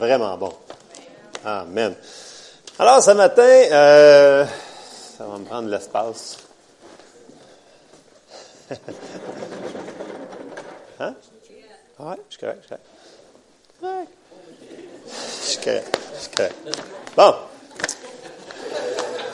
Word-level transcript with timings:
vraiment 0.00 0.36
bon. 0.38 0.52
Amen. 1.44 1.94
Alors, 2.78 3.02
ce 3.02 3.10
matin, 3.10 3.42
euh, 3.42 4.46
ça 5.18 5.24
va 5.26 5.36
me 5.36 5.44
prendre 5.44 5.68
l'espace. 5.68 6.38
hein? 11.00 11.14
Ouais, 11.98 12.16
je 12.28 12.36
suis 12.36 12.40
correct, 12.40 12.62
je 12.62 12.66
suis 12.66 12.76
correct. 13.80 14.08
Je 15.42 15.48
suis 15.50 15.60
correct, 15.60 15.98
je 16.14 16.20
suis 16.20 16.30
correct. 16.30 16.56
Bon. 17.14 17.34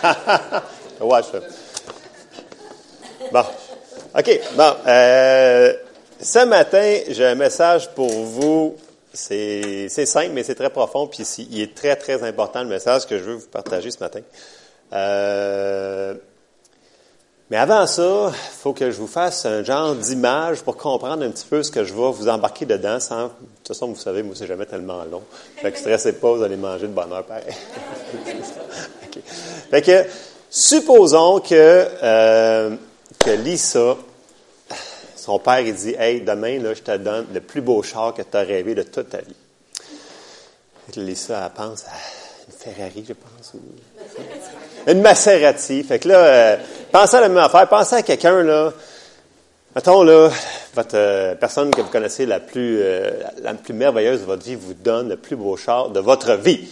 Bon. 3.33 3.45
OK. 4.19 4.41
Bon. 4.57 4.77
Euh, 4.87 5.75
ce 6.21 6.45
matin, 6.45 7.01
j'ai 7.09 7.27
un 7.27 7.35
message 7.35 7.91
pour 7.91 8.11
vous. 8.11 8.77
C'est 9.17 10.07
simple, 10.07 10.31
mais 10.33 10.43
c'est 10.43 10.55
très 10.55 10.71
profond. 10.71 11.07
Puis 11.07 11.25
il 11.51 11.61
est 11.61 11.75
très, 11.75 11.97
très 11.97 12.23
important 12.23 12.63
le 12.63 12.69
message 12.69 13.07
que 13.07 13.19
je 13.19 13.25
veux 13.25 13.35
vous 13.35 13.49
partager 13.49 13.91
ce 13.91 13.99
matin. 13.99 14.21
Euh, 14.93 16.15
mais 17.51 17.57
avant 17.57 17.87
ça, 17.87 18.33
il 18.33 18.59
faut 18.59 18.73
que 18.73 18.91
je 18.91 18.97
vous 18.99 19.07
fasse 19.07 19.47
un 19.47 19.63
genre 19.63 19.95
d'image 19.95 20.63
pour 20.63 20.77
comprendre 20.77 21.23
un 21.25 21.31
petit 21.31 21.47
peu 21.49 21.63
ce 21.63 21.71
que 21.71 21.85
je 21.85 21.95
vais 21.95 22.11
vous 22.11 22.29
embarquer 22.29 22.67
dedans. 22.67 22.97
De 22.99 23.01
toute 23.01 23.69
façon, 23.69 23.87
vous 23.87 23.97
savez, 23.97 24.23
moi, 24.23 24.35
c'est 24.37 24.49
jamais 24.49 24.67
tellement 24.67 25.05
long. 25.05 25.23
Fait 25.57 25.71
que 25.71 25.79
stressez 25.79 26.15
pas, 26.15 26.33
vous 26.33 26.43
allez 26.43 26.57
manger 26.57 26.89
de 26.89 26.93
bonheur 26.93 27.25
pareil. 27.25 27.45
Fait 29.71 29.83
que, 29.83 30.05
supposons 30.51 31.41
que, 31.41 31.55
euh, 32.03 32.77
que 33.19 33.31
Lisa, 33.31 33.97
son 35.27 35.41
père, 35.41 35.59
il 35.59 35.75
dit, 35.75 35.93
hey, 35.99 36.21
demain, 36.21 36.61
là, 36.61 36.73
je 36.73 36.83
te 36.83 36.97
donne 36.97 37.27
le 37.35 37.41
plus 37.41 37.61
beau 37.61 37.83
char 37.83 38.15
que 38.15 38.23
tu 38.23 38.37
as 38.37 38.43
rêvé 38.43 38.77
de 38.77 38.85
toute 38.85 39.11
ta 39.11 39.19
vie. 39.19 39.35
Lisa, 40.95 41.45
elle 41.45 41.53
pense 41.53 41.83
à 41.87 41.91
une 42.47 42.55
Ferrari, 42.57 43.05
je 43.09 43.13
pense, 43.13 43.55
une 44.87 45.01
Maserati. 45.01 45.83
Fait 45.83 45.99
que 45.99 46.07
là, 46.07 46.19
euh, 46.19 46.57
pensez 46.93 47.17
à 47.17 47.23
la 47.23 47.29
même 47.29 47.39
affaire. 47.39 47.69
Pensez 47.69 47.97
à 47.97 48.03
quelqu'un, 48.03 48.45
là. 48.45 48.73
Mettons, 49.75 50.05
là, 50.05 50.31
votre 50.75 50.95
euh, 50.95 51.35
personne 51.35 51.73
que 51.73 51.81
vous 51.81 51.91
connaissez 51.91 52.25
la 52.25 52.39
plus, 52.39 52.79
euh, 52.81 53.11
la 53.43 53.55
plus 53.55 53.75
merveilleuse 53.75 54.21
de 54.21 54.27
votre 54.27 54.45
vie 54.45 54.55
vous 54.55 54.75
donne 54.75 55.09
le 55.09 55.17
plus 55.17 55.35
beau 55.35 55.57
char 55.57 55.91
de 55.91 55.99
votre 55.99 56.35
vie. 56.35 56.69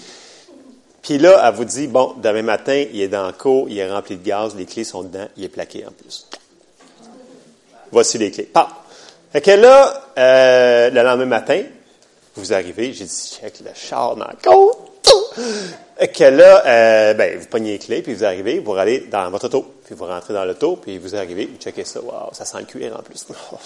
Puis 1.02 1.18
là, 1.18 1.42
elle 1.44 1.54
vous 1.54 1.64
dit, 1.64 1.88
bon, 1.88 2.14
demain 2.22 2.42
matin, 2.42 2.84
il 2.92 3.00
est 3.00 3.08
dans 3.08 3.26
le 3.26 3.32
cours, 3.32 3.68
il 3.68 3.78
est 3.78 3.90
rempli 3.90 4.16
de 4.16 4.24
gaz, 4.24 4.54
les 4.54 4.64
clés 4.64 4.84
sont 4.84 5.02
dedans, 5.02 5.26
il 5.36 5.42
est 5.42 5.48
plaqué 5.48 5.84
en 5.84 5.90
plus. 5.90 6.28
Voici 7.94 8.18
les 8.18 8.30
clés. 8.30 8.44
Pas. 8.44 8.68
Fait 9.32 9.40
que 9.40 9.52
là, 9.52 10.02
le 10.16 11.02
lendemain 11.02 11.26
matin, 11.26 11.62
vous 12.34 12.52
arrivez, 12.52 12.92
j'ai 12.92 13.04
dit, 13.04 13.38
check 13.40 13.60
le 13.60 13.70
char 13.74 14.16
dans 14.16 14.26
le 14.26 14.36
cours 14.42 14.90
que 16.12 16.24
là, 16.24 16.66
euh, 16.66 17.14
ben, 17.14 17.38
vous 17.38 17.46
pognez 17.46 17.72
les 17.72 17.78
clés, 17.78 18.02
puis 18.02 18.14
vous 18.14 18.24
arrivez, 18.24 18.58
vous 18.58 18.74
allez 18.74 19.00
dans 19.00 19.30
votre 19.30 19.46
auto, 19.46 19.74
puis 19.84 19.94
vous 19.94 20.06
rentrez 20.06 20.34
dans 20.34 20.44
l'auto, 20.44 20.76
puis 20.76 20.98
vous 20.98 21.14
arrivez, 21.14 21.46
vous 21.46 21.58
checkez 21.58 21.84
ça, 21.84 22.00
wow, 22.00 22.32
ça 22.32 22.44
sent 22.44 22.58
le 22.60 22.64
cuir 22.64 22.96
en 22.98 23.02
plus. 23.02 23.26
Oh. 23.52 23.56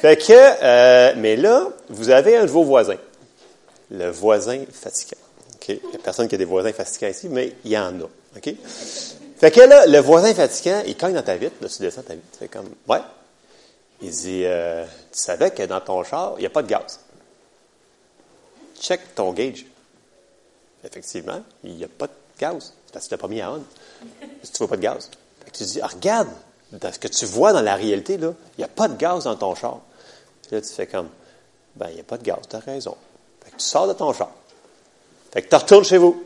Fait 0.00 0.16
que, 0.16 0.32
euh, 0.32 1.14
mais 1.16 1.36
là, 1.36 1.68
vous 1.88 2.10
avez 2.10 2.36
un 2.36 2.46
vos 2.46 2.62
voisins, 2.62 2.98
le 3.90 4.10
voisin 4.10 4.60
fatigant. 4.70 5.20
Il 5.68 5.74
n'y 5.74 5.96
a 5.96 5.98
personne 5.98 6.28
qui 6.28 6.34
a 6.34 6.38
des 6.38 6.44
voisins 6.44 6.72
fatigants 6.72 7.08
ici, 7.08 7.28
mais 7.28 7.52
il 7.64 7.70
y 7.70 7.78
en 7.78 8.00
a. 8.00 8.04
OK? 8.36 8.54
Fait 9.38 9.50
que 9.50 9.60
là, 9.60 9.86
le 9.86 9.98
voisin 9.98 10.34
fatigant, 10.34 10.82
il 10.86 10.96
cogne 10.96 11.14
dans 11.14 11.22
ta 11.22 11.36
vitre, 11.36 11.56
là, 11.60 11.68
tu 11.68 11.82
descends 11.82 12.02
ta 12.02 12.14
vitre. 12.14 12.50
Comme, 12.50 12.70
ouais. 12.88 13.00
Il 14.02 14.10
dit, 14.10 14.42
euh, 14.44 14.84
tu 15.12 15.18
savais 15.18 15.52
que 15.52 15.62
dans 15.62 15.80
ton 15.80 16.02
char, 16.02 16.34
il 16.36 16.40
n'y 16.40 16.46
a 16.46 16.50
pas 16.50 16.62
de 16.62 16.68
gaz. 16.68 16.98
Check 18.80 19.14
ton 19.14 19.32
gauge. 19.32 19.64
Effectivement, 20.84 21.40
il 21.62 21.76
n'y 21.76 21.84
a 21.84 21.88
pas 21.88 22.08
de 22.08 22.12
gaz. 22.38 22.74
Parce 22.92 23.06
que 23.06 23.14
tu 23.14 23.20
pas 23.20 23.28
mis 23.28 23.40
à 23.40 23.52
on. 23.52 23.62
Tu 24.42 24.58
vois 24.58 24.68
pas 24.68 24.76
de 24.76 24.82
gaz. 24.82 25.08
tu 25.52 25.62
dis, 25.62 25.80
ah, 25.80 25.86
regarde, 25.86 26.28
dans 26.72 26.92
ce 26.92 26.98
que 26.98 27.06
tu 27.06 27.26
vois 27.26 27.52
dans 27.52 27.60
la 27.60 27.76
réalité, 27.76 28.18
là, 28.18 28.32
il 28.58 28.60
n'y 28.60 28.64
a 28.64 28.68
pas 28.68 28.88
de 28.88 28.96
gaz 28.96 29.24
dans 29.24 29.36
ton 29.36 29.54
char. 29.54 29.80
là, 30.50 30.60
tu 30.60 30.68
fais 30.68 30.88
comme, 30.88 31.08
ben, 31.76 31.86
il 31.90 31.94
n'y 31.94 32.00
a 32.00 32.04
pas 32.04 32.18
de 32.18 32.24
gaz, 32.24 32.40
tu 32.50 32.56
as 32.56 32.58
raison. 32.58 32.96
Fait 33.44 33.52
que 33.52 33.56
tu 33.56 33.64
sors 33.64 33.86
de 33.86 33.92
ton 33.92 34.12
char. 34.12 34.32
Fait 35.32 35.42
que 35.42 35.48
tu 35.48 35.54
retournes 35.54 35.84
chez 35.84 35.98
vous. 35.98 36.24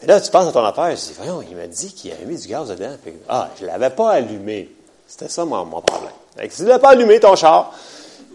Et 0.00 0.06
là, 0.06 0.18
tu 0.18 0.30
penses 0.30 0.48
à 0.48 0.52
ton 0.52 0.64
affaire, 0.64 0.96
tu 0.98 1.08
dis, 1.08 1.12
voyons, 1.14 1.42
il 1.42 1.54
m'a 1.54 1.66
dit 1.66 1.92
qu'il 1.92 2.10
avait 2.10 2.24
mis 2.24 2.38
du 2.38 2.48
gaz 2.48 2.70
dedans. 2.70 2.96
ah, 3.28 3.50
je 3.56 3.62
ne 3.62 3.66
l'avais 3.66 3.90
pas 3.90 4.12
allumé. 4.12 4.74
C'était 5.06 5.28
ça 5.28 5.44
mon, 5.44 5.64
problème. 5.66 6.10
Fait 6.36 6.48
que 6.48 6.52
si 6.52 6.58
tu 6.58 6.62
ne 6.64 6.68
l'avais 6.68 6.80
pas 6.80 6.90
allumé, 6.90 7.20
ton 7.20 7.36
char, 7.36 7.72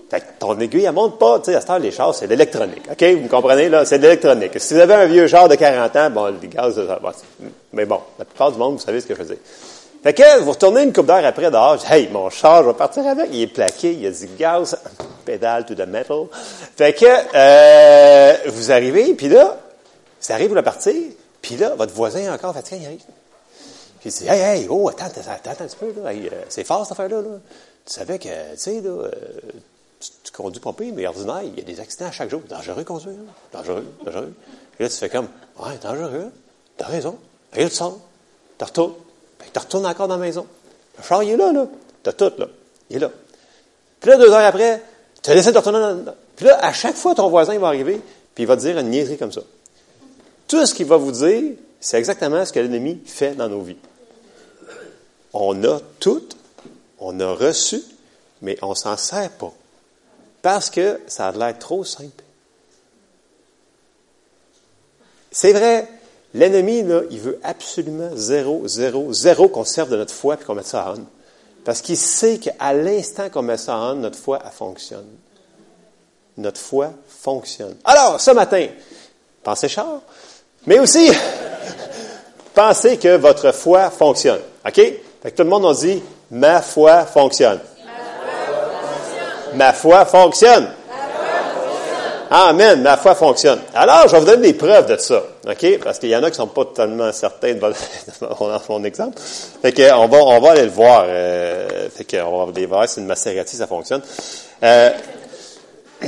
fait 0.09 0.21
que 0.21 0.25
ton 0.39 0.59
aiguille, 0.59 0.85
elle 0.85 0.93
monte 0.93 1.19
pas. 1.19 1.39
Tu 1.39 1.51
sais, 1.51 1.55
à 1.55 1.61
ce 1.61 1.71
heure, 1.71 1.79
les 1.79 1.91
chars, 1.91 2.15
c'est 2.15 2.27
l'électronique. 2.27 2.83
OK? 2.89 3.03
Vous 3.03 3.21
me 3.21 3.27
comprenez, 3.27 3.69
là? 3.69 3.85
C'est 3.85 3.97
l'électronique. 3.97 4.53
Si 4.57 4.73
vous 4.73 4.79
avez 4.79 4.95
un 4.95 5.05
vieux 5.05 5.27
char 5.27 5.47
de 5.47 5.55
40 5.55 5.95
ans, 5.95 6.09
bon, 6.09 6.33
les 6.41 6.47
gaz, 6.47 6.79
mais 7.73 7.85
bon, 7.85 7.99
la 8.17 8.25
plupart 8.25 8.51
du 8.51 8.57
monde, 8.57 8.73
vous 8.73 8.79
savez 8.79 9.01
ce 9.01 9.07
que 9.07 9.13
je 9.13 9.19
veux 9.19 9.27
dire. 9.27 9.43
Fait 10.01 10.13
que, 10.13 10.39
vous 10.39 10.51
retournez 10.51 10.83
une 10.83 10.93
coupe 10.93 11.07
d'heure 11.07 11.25
après 11.25 11.51
dehors, 11.51 11.77
je 11.77 11.85
dis, 11.85 11.93
hey, 11.93 12.09
mon 12.09 12.29
char, 12.29 12.63
je 12.63 12.69
vais 12.69 12.73
partir 12.73 13.05
avec. 13.05 13.27
Il 13.33 13.41
est 13.41 13.47
plaqué, 13.47 13.91
il 13.91 14.01
y 14.01 14.07
a 14.07 14.11
du 14.11 14.27
gaz, 14.37 14.77
pédale 15.25 15.65
to 15.65 15.75
the 15.75 15.85
metal. 15.85 16.27
Fait 16.77 16.93
que, 16.93 17.05
euh, 17.35 18.33
vous 18.47 18.71
arrivez, 18.71 19.13
puis 19.13 19.27
là, 19.27 19.57
ça 20.19 20.35
arrive, 20.35 20.49
vous 20.49 20.55
la 20.55 20.63
partir, 20.63 20.93
puis 21.41 21.57
là, 21.57 21.73
votre 21.77 21.93
voisin 21.93 22.21
est 22.21 22.29
encore 22.29 22.53
fatigué, 22.53 22.79
il 22.81 22.85
arrive. 22.85 23.01
Puis 23.99 24.09
il 24.09 24.13
dit, 24.13 24.27
hey, 24.27 24.61
hey, 24.61 24.67
oh, 24.69 24.89
attends, 24.89 25.05
attends, 25.05 25.31
attends 25.31 25.63
un 25.63 25.67
petit 25.67 25.75
peu, 25.75 25.93
là. 26.01 26.11
Euh, 26.11 26.29
c'est 26.49 26.63
fort, 26.63 26.83
cette 26.83 26.93
affaire-là, 26.93 27.21
là. 27.21 27.39
Tu 27.85 27.93
savais 27.93 28.19
que, 28.19 28.27
tu 28.27 28.57
sais, 28.57 28.81
là, 28.81 28.89
euh, 28.89 29.11
tu, 30.23 30.31
conduis 30.31 30.61
pas 30.61 30.73
pire, 30.73 30.93
mais 30.95 31.05
ordinaire, 31.05 31.41
il 31.43 31.57
y 31.57 31.59
a 31.59 31.63
des 31.63 31.79
accidents 31.79 32.07
à 32.07 32.11
chaque 32.11 32.29
jour. 32.29 32.41
Dangereux 32.47 32.83
conduire, 32.83 33.15
dangereux, 33.51 33.85
dangereux. 34.05 34.33
Et 34.79 34.83
là, 34.83 34.89
tu 34.89 34.95
fais 34.95 35.09
comme, 35.09 35.27
ouais, 35.59 35.77
dangereux, 35.81 36.31
t'as 36.77 36.87
raison. 36.87 37.17
Et 37.55 37.63
là, 37.63 37.69
tu 37.69 37.77
tu 37.77 38.65
retournes, 38.65 38.93
tu 39.53 39.59
retournes 39.59 39.85
encore 39.85 40.07
dans 40.07 40.17
la 40.17 40.21
maison. 40.21 40.45
Le 40.97 41.03
char, 41.03 41.23
il 41.23 41.31
est 41.31 41.37
là, 41.37 41.51
là. 41.51 41.67
T'as 42.03 42.13
tout, 42.13 42.31
là. 42.37 42.47
Il 42.89 42.97
est 42.97 42.99
là. 42.99 43.11
Puis 43.99 44.09
là, 44.09 44.17
deux 44.17 44.29
heures 44.29 44.45
après, 44.45 44.81
tu 45.21 45.29
as 45.29 45.35
laissé 45.35 45.51
de 45.51 45.57
retourner 45.57 45.79
dans... 45.79 46.13
Puis 46.35 46.45
là, 46.45 46.57
à 46.63 46.71
chaque 46.71 46.95
fois, 46.95 47.15
ton 47.15 47.29
voisin 47.29 47.57
va 47.59 47.67
arriver, 47.67 48.01
puis 48.33 48.43
il 48.43 48.47
va 48.47 48.55
te 48.55 48.61
dire 48.61 48.77
une 48.77 48.89
niaiserie 48.89 49.17
comme 49.17 49.31
ça. 49.31 49.41
Tout 50.47 50.65
ce 50.65 50.73
qu'il 50.73 50.85
va 50.85 50.97
vous 50.97 51.11
dire, 51.11 51.53
c'est 51.79 51.97
exactement 51.97 52.45
ce 52.45 52.53
que 52.53 52.59
l'ennemi 52.59 53.01
fait 53.05 53.35
dans 53.35 53.49
nos 53.49 53.61
vies. 53.61 53.77
On 55.33 55.63
a 55.63 55.79
tout, 55.99 56.27
on 56.99 57.19
a 57.19 57.33
reçu, 57.33 57.83
mais 58.41 58.57
on 58.61 58.75
s'en 58.75 58.97
sert 58.97 59.29
pas. 59.31 59.53
Parce 60.41 60.69
que 60.69 61.01
ça 61.07 61.27
a 61.27 61.31
l'air 61.31 61.57
trop 61.59 61.83
simple. 61.83 62.23
C'est 65.31 65.53
vrai, 65.53 65.87
l'ennemi, 66.33 66.83
là, 66.83 67.01
il 67.11 67.19
veut 67.19 67.39
absolument 67.43 68.11
zéro, 68.15 68.67
zéro, 68.67 69.13
zéro 69.13 69.47
qu'on 69.47 69.65
serve 69.65 69.89
de 69.89 69.97
notre 69.97 70.13
foi 70.13 70.37
et 70.39 70.43
qu'on 70.43 70.55
mette 70.55 70.65
ça 70.65 70.93
en. 70.93 71.03
Parce 71.63 71.81
qu'il 71.81 71.97
sait 71.97 72.39
qu'à 72.39 72.73
l'instant 72.73 73.29
qu'on 73.29 73.41
met 73.41 73.57
ça 73.57 73.75
en, 73.75 73.95
notre 73.95 74.17
foi, 74.17 74.39
elle 74.43 74.51
fonctionne. 74.51 75.07
Notre 76.37 76.59
foi 76.59 76.93
fonctionne. 77.07 77.75
Alors, 77.83 78.19
ce 78.19 78.31
matin, 78.31 78.67
pensez 79.43 79.67
char, 79.67 80.01
mais 80.65 80.79
aussi, 80.79 81.11
pensez 82.55 82.97
que 82.97 83.17
votre 83.17 83.51
foi 83.51 83.89
fonctionne. 83.91 84.41
OK? 84.65 84.81
Fait 85.21 85.31
que 85.31 85.37
tout 85.37 85.43
le 85.43 85.49
monde 85.49 85.65
a 85.65 85.73
dit, 85.73 86.01
ma 86.31 86.61
foi 86.61 87.05
fonctionne. 87.05 87.59
Ma 89.55 89.73
foi 89.73 90.05
fonctionne. 90.05 90.69
Amen, 92.31 92.83
ma 92.83 92.95
foi 92.95 93.15
fonctionne. 93.15 93.59
Alors, 93.73 94.07
je 94.07 94.13
vais 94.13 94.19
vous 94.19 94.25
donner 94.25 94.51
des 94.51 94.53
preuves 94.53 94.85
de 94.85 94.97
ça, 94.97 95.23
OK? 95.47 95.79
Parce 95.83 95.97
qu'il 95.97 96.09
y 96.09 96.15
en 96.15 96.21
a 96.21 96.29
qui 96.29 96.35
sont 96.35 96.45
pas 96.45 96.63
totalement 96.63 97.11
certains 97.11 97.53
de 97.55 98.69
mon 98.69 98.83
exemple. 98.83 99.17
Fait 99.19 99.71
que, 99.71 99.91
on 99.93 100.07
va, 100.07 100.17
on 100.19 100.39
va 100.39 100.51
aller 100.51 100.65
le 100.65 100.69
voir. 100.69 101.05
Euh, 101.07 101.89
fait 101.89 102.03
qu'on 102.03 102.45
va 102.45 102.65
voir 102.67 102.87
si 102.87 102.99
une 102.99 103.07
Maserati, 103.07 103.55
ça 103.55 103.65
fonctionne. 103.65 104.03
Euh, 104.61 104.91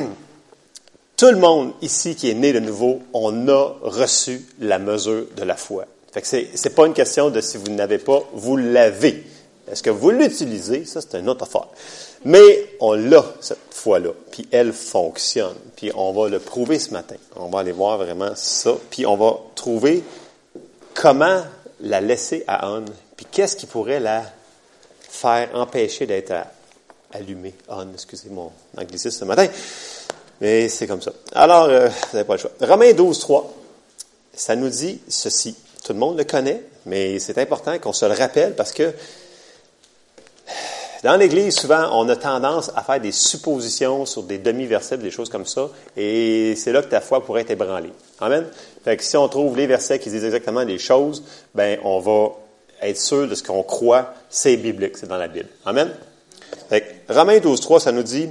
tout 1.17 1.31
le 1.31 1.37
monde 1.37 1.73
ici 1.81 2.15
qui 2.15 2.29
est 2.29 2.35
né 2.35 2.53
de 2.53 2.59
nouveau, 2.59 2.99
on 3.13 3.47
a 3.47 3.73
reçu 3.81 4.45
la 4.59 4.77
mesure 4.77 5.25
de 5.35 5.43
la 5.43 5.55
foi. 5.55 5.85
Fait 6.11 6.21
que 6.21 6.27
c'est, 6.27 6.75
pas 6.75 6.87
une 6.87 6.93
question 6.93 7.29
de 7.29 7.39
si 7.39 7.57
vous 7.57 7.69
n'avez 7.69 7.97
pas, 7.97 8.21
vous 8.33 8.57
l'avez. 8.57 9.23
Est-ce 9.71 9.81
que 9.81 9.89
vous 9.89 10.09
l'utilisez? 10.09 10.83
Ça, 10.85 10.99
c'est 10.99 11.17
une 11.17 11.29
autre 11.29 11.43
affaire. 11.43 11.67
Mais 12.25 12.75
on 12.81 12.93
l'a 12.93 13.23
cette 13.39 13.57
fois-là, 13.71 14.09
puis 14.29 14.47
elle 14.51 14.73
fonctionne. 14.73 15.55
Puis 15.75 15.91
on 15.95 16.11
va 16.11 16.27
le 16.27 16.39
prouver 16.39 16.79
ce 16.79 16.91
matin. 16.91 17.15
On 17.37 17.47
va 17.47 17.61
aller 17.61 17.71
voir 17.71 17.97
vraiment 17.97 18.31
ça, 18.35 18.75
puis 18.89 19.05
on 19.05 19.15
va 19.15 19.37
trouver 19.55 20.03
comment 20.93 21.43
la 21.79 22.01
laisser 22.01 22.43
à 22.47 22.69
on, 22.69 22.85
puis 23.15 23.25
qu'est-ce 23.31 23.55
qui 23.55 23.65
pourrait 23.65 23.99
la 23.99 24.23
faire 25.09 25.49
empêcher 25.53 26.05
d'être 26.05 26.33
allumée. 27.13 27.55
On, 27.67 27.93
excusez 27.93 28.29
mon 28.29 28.51
anglicisme 28.77 29.19
ce 29.19 29.25
matin, 29.25 29.47
mais 30.39 30.69
c'est 30.69 30.87
comme 30.87 31.01
ça. 31.01 31.11
Alors, 31.33 31.65
euh, 31.65 31.87
vous 31.87 32.17
n'avez 32.17 32.27
pas 32.27 32.33
le 32.33 32.39
choix. 32.39 32.51
Romains 32.61 32.93
12, 32.93 33.19
3, 33.19 33.53
ça 34.33 34.55
nous 34.55 34.69
dit 34.69 35.01
ceci. 35.07 35.55
Tout 35.83 35.93
le 35.93 35.99
monde 35.99 36.17
le 36.17 36.23
connaît, 36.23 36.61
mais 36.85 37.19
c'est 37.19 37.37
important 37.37 37.77
qu'on 37.79 37.93
se 37.93 38.05
le 38.05 38.13
rappelle 38.13 38.55
parce 38.55 38.71
que 38.71 38.93
dans 41.03 41.15
l'Église, 41.15 41.55
souvent, 41.55 41.89
on 41.99 42.07
a 42.09 42.15
tendance 42.15 42.71
à 42.75 42.83
faire 42.83 42.99
des 42.99 43.11
suppositions 43.11 44.05
sur 44.05 44.21
des 44.21 44.37
demi-versets, 44.37 44.97
des 44.97 45.09
choses 45.09 45.29
comme 45.29 45.47
ça, 45.47 45.69
et 45.97 46.53
c'est 46.55 46.71
là 46.71 46.83
que 46.83 46.89
ta 46.89 47.01
foi 47.01 47.25
pourrait 47.25 47.41
être 47.41 47.49
ébranlée. 47.49 47.91
Amen? 48.19 48.45
Fait 48.83 48.97
que 48.97 49.03
si 49.03 49.17
on 49.17 49.27
trouve 49.27 49.57
les 49.57 49.65
versets 49.65 49.97
qui 49.97 50.11
disent 50.11 50.25
exactement 50.25 50.61
les 50.61 50.77
choses, 50.77 51.23
ben 51.55 51.79
on 51.83 51.99
va 51.99 52.33
être 52.83 52.99
sûr 52.99 53.27
de 53.27 53.33
ce 53.33 53.41
qu'on 53.41 53.63
croit, 53.63 54.13
c'est 54.29 54.57
biblique, 54.57 54.97
c'est 54.97 55.07
dans 55.07 55.17
la 55.17 55.27
Bible. 55.27 55.49
Amen? 55.65 55.91
Fait 56.69 56.81
que, 56.81 57.13
Romains 57.13 57.39
12, 57.39 57.59
3, 57.59 57.79
ça 57.79 57.91
nous 57.91 58.03
dit, 58.03 58.29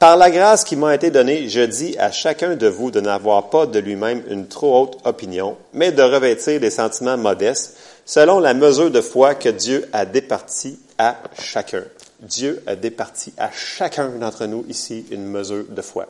par 0.00 0.16
la 0.16 0.30
grâce 0.30 0.64
qui 0.64 0.76
m'a 0.76 0.94
été 0.94 1.10
donnée, 1.10 1.50
je 1.50 1.60
dis 1.60 1.94
à 1.98 2.10
chacun 2.10 2.56
de 2.56 2.66
vous 2.66 2.90
de 2.90 3.00
n'avoir 3.00 3.50
pas 3.50 3.66
de 3.66 3.78
lui-même 3.78 4.22
une 4.30 4.48
trop 4.48 4.80
haute 4.80 4.98
opinion, 5.04 5.58
mais 5.74 5.92
de 5.92 6.02
revêtir 6.02 6.58
des 6.58 6.70
sentiments 6.70 7.18
modestes, 7.18 7.76
selon 8.06 8.40
la 8.40 8.54
mesure 8.54 8.90
de 8.90 9.02
foi 9.02 9.34
que 9.34 9.50
Dieu 9.50 9.86
a 9.92 10.06
départie 10.06 10.80
à 10.96 11.18
chacun. 11.38 11.84
Dieu 12.20 12.62
a 12.66 12.76
départi 12.76 13.34
à 13.36 13.50
chacun 13.52 14.08
d'entre 14.08 14.46
nous 14.46 14.64
ici 14.70 15.04
une 15.10 15.26
mesure 15.26 15.66
de 15.68 15.82
foi. 15.82 16.06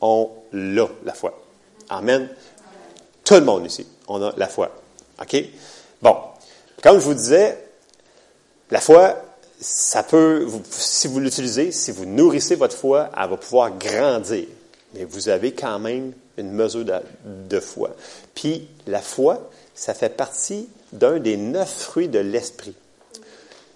On 0.00 0.28
l'a, 0.52 0.88
la 1.04 1.14
foi. 1.14 1.40
Amen. 1.90 2.28
Tout 3.24 3.34
le 3.34 3.42
monde 3.42 3.66
ici, 3.66 3.86
on 4.08 4.20
a 4.20 4.32
la 4.36 4.48
foi. 4.48 4.68
OK? 5.20 5.44
Bon. 6.02 6.16
Comme 6.82 6.98
je 6.98 7.04
vous 7.04 7.14
disais, 7.14 7.56
la 8.72 8.80
foi, 8.80 9.14
ça 9.62 10.02
peut, 10.02 10.46
si 10.70 11.06
vous 11.06 11.20
l'utilisez, 11.20 11.70
si 11.70 11.92
vous 11.92 12.04
nourrissez 12.04 12.56
votre 12.56 12.76
foi, 12.76 13.10
elle 13.16 13.30
va 13.30 13.36
pouvoir 13.36 13.70
grandir. 13.78 14.46
Mais 14.94 15.04
vous 15.04 15.28
avez 15.28 15.52
quand 15.52 15.78
même 15.78 16.12
une 16.36 16.52
mesure 16.52 16.84
de, 17.24 17.60
foi. 17.60 17.94
Puis, 18.34 18.68
la 18.86 19.00
foi, 19.00 19.50
ça 19.74 19.94
fait 19.94 20.08
partie 20.08 20.68
d'un 20.92 21.18
des 21.18 21.36
neuf 21.36 21.72
fruits 21.72 22.08
de 22.08 22.18
l'esprit. 22.18 22.74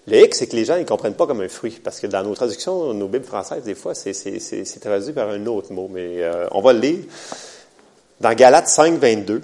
Le 0.07 0.23
X, 0.25 0.39
c'est 0.39 0.47
que 0.47 0.55
les 0.55 0.65
gens 0.65 0.77
ne 0.77 0.83
comprennent 0.83 1.15
pas 1.15 1.25
comme 1.25 1.41
un 1.41 1.49
fruit, 1.49 1.79
parce 1.83 1.99
que 1.99 2.07
dans 2.07 2.23
nos 2.23 2.35
traductions, 2.35 2.93
nos 2.93 3.07
Bibles 3.07 3.25
françaises, 3.25 3.63
des 3.63 3.75
fois, 3.75 3.95
c'est 3.95 4.79
traduit 4.81 5.13
par 5.13 5.29
un 5.29 5.45
autre 5.45 5.71
mot, 5.71 5.89
mais 5.91 6.21
euh, 6.21 6.47
on 6.51 6.61
va 6.61 6.73
le 6.73 6.79
lire. 6.79 6.99
Dans 8.19 8.33
Galates 8.33 8.67
5, 8.67 8.99
22, 8.99 9.41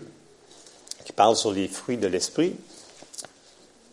qui 1.06 1.14
parle 1.14 1.36
sur 1.36 1.52
les 1.52 1.68
fruits 1.68 1.98
de 1.98 2.08
l'esprit, 2.08 2.56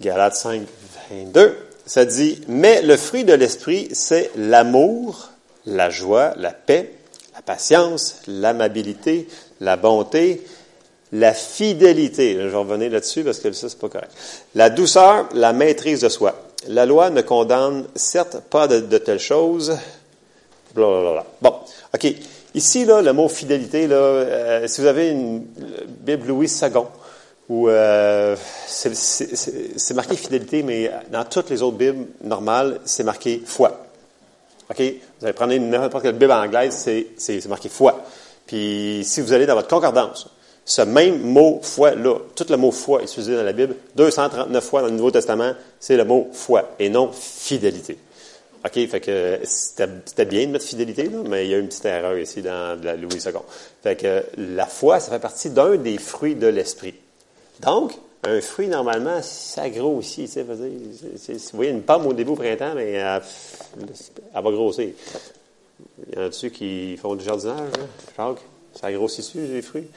Galates 0.00 0.36
5, 0.36 0.62
22, 1.10 1.69
ça 1.90 2.04
dit, 2.04 2.40
mais 2.46 2.82
le 2.82 2.96
fruit 2.96 3.24
de 3.24 3.32
l'esprit, 3.32 3.88
c'est 3.94 4.30
l'amour, 4.36 5.30
la 5.66 5.90
joie, 5.90 6.34
la 6.36 6.52
paix, 6.52 6.92
la 7.34 7.42
patience, 7.42 8.20
l'amabilité, 8.28 9.26
la 9.60 9.76
bonté, 9.76 10.46
la 11.10 11.34
fidélité. 11.34 12.36
Je 12.36 12.46
vais 12.46 12.56
revenir 12.56 12.92
là-dessus 12.92 13.24
parce 13.24 13.40
que 13.40 13.50
ça, 13.50 13.68
c'est 13.68 13.80
pas 13.80 13.88
correct. 13.88 14.12
La 14.54 14.70
douceur, 14.70 15.30
la 15.34 15.52
maîtrise 15.52 16.02
de 16.02 16.08
soi. 16.08 16.40
La 16.68 16.86
loi 16.86 17.10
ne 17.10 17.22
condamne 17.22 17.86
certes 17.96 18.38
pas 18.48 18.68
de, 18.68 18.98
telles 18.98 19.18
choses. 19.18 19.76
Blablabla. 20.72 21.26
Bon, 21.42 21.54
OK. 21.92 22.06
Ici, 22.54 22.84
là, 22.84 23.02
le 23.02 23.12
mot 23.12 23.28
fidélité, 23.28 23.88
là, 23.88 23.96
euh, 23.96 24.68
si 24.68 24.80
vous 24.80 24.86
avez 24.86 25.08
une 25.08 25.44
Bible 26.04 26.28
Louis 26.28 26.46
II, 26.46 26.68
où 27.50 27.68
euh, 27.68 28.36
c'est 28.68 29.94
marqué 29.94 30.14
fidélité, 30.14 30.62
mais 30.62 30.88
dans 31.10 31.24
toutes 31.24 31.50
les 31.50 31.62
autres 31.62 31.76
Bibles 31.76 32.06
normales, 32.22 32.80
c'est 32.84 33.02
marqué 33.02 33.42
foi. 33.44 33.86
OK? 34.70 34.80
Vous 35.18 35.26
allez 35.26 35.32
prendre 35.32 35.52
n'importe 35.56 36.04
quelle 36.04 36.14
Bible 36.14 36.30
anglaise, 36.30 36.88
c'est 37.16 37.48
marqué 37.48 37.68
foi. 37.68 38.04
Puis 38.46 39.02
si 39.04 39.20
vous 39.20 39.32
allez 39.32 39.46
dans 39.46 39.56
votre 39.56 39.66
concordance, 39.66 40.28
ce 40.64 40.82
même 40.82 41.20
mot 41.22 41.58
foi-là, 41.60 42.18
tout 42.36 42.46
le 42.48 42.56
mot 42.56 42.70
foi 42.70 43.02
utilisé 43.02 43.34
dans 43.34 43.42
la 43.42 43.52
Bible, 43.52 43.74
239 43.96 44.64
fois 44.64 44.82
dans 44.82 44.86
le 44.86 44.92
Nouveau 44.92 45.10
Testament, 45.10 45.54
c'est 45.80 45.96
le 45.96 46.04
mot 46.04 46.28
foi 46.32 46.70
et 46.78 46.88
non 46.88 47.10
fidélité. 47.12 47.98
OK, 48.64 48.74
fait 48.88 49.00
que 49.00 49.40
c'était 49.42 50.24
bien 50.24 50.46
de 50.46 50.52
mettre 50.52 50.66
fidélité, 50.66 51.10
mais 51.26 51.46
il 51.46 51.50
y 51.50 51.54
a 51.54 51.58
une 51.58 51.66
petite 51.66 51.86
erreur 51.86 52.16
ici 52.16 52.42
dans 52.42 52.80
la 52.80 52.94
Louis 52.94 53.16
II. 53.16 53.32
Fait 53.82 53.96
que 53.96 54.22
la 54.36 54.66
foi, 54.66 55.00
ça 55.00 55.10
fait 55.10 55.18
partie 55.18 55.50
d'un 55.50 55.74
des 55.76 55.98
fruits 55.98 56.36
de 56.36 56.46
l'esprit. 56.46 56.94
Donc, 57.60 57.92
un 58.24 58.40
fruit, 58.40 58.68
normalement, 58.68 59.20
ça 59.22 59.68
grossit. 59.70 60.26
Tu 60.26 60.32
sais, 60.32 60.42
vous 60.42 61.38
voyez 61.54 61.70
une 61.70 61.82
pomme 61.82 62.06
au 62.06 62.12
début 62.12 62.32
au 62.32 62.36
printemps, 62.36 62.72
mais 62.74 62.92
elle, 62.92 63.22
va 64.34 64.50
grossir. 64.50 64.90
Il 66.08 66.18
y 66.18 66.22
en 66.22 66.26
a-tu 66.26 66.50
qui 66.50 66.96
font 66.96 67.14
du 67.14 67.24
jardinage, 67.24 67.56
là, 67.56 67.84
Jacques? 68.16 68.42
Ça 68.80 68.92
grossit-tu, 68.92 69.38
les 69.38 69.62
fruits? 69.62 69.88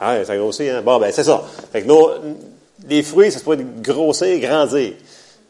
Ah, 0.00 0.24
ça 0.24 0.36
grossit, 0.36 0.68
hein? 0.68 0.82
Bon, 0.82 0.98
ben, 0.98 1.12
c'est 1.12 1.24
ça. 1.24 1.42
Fait 1.72 1.82
que 1.82 1.86
nos, 1.86 2.10
les 2.88 3.02
fruits, 3.02 3.30
c'est 3.30 3.38
supposé 3.38 3.64
grossir, 3.80 4.38
grandir. 4.40 4.94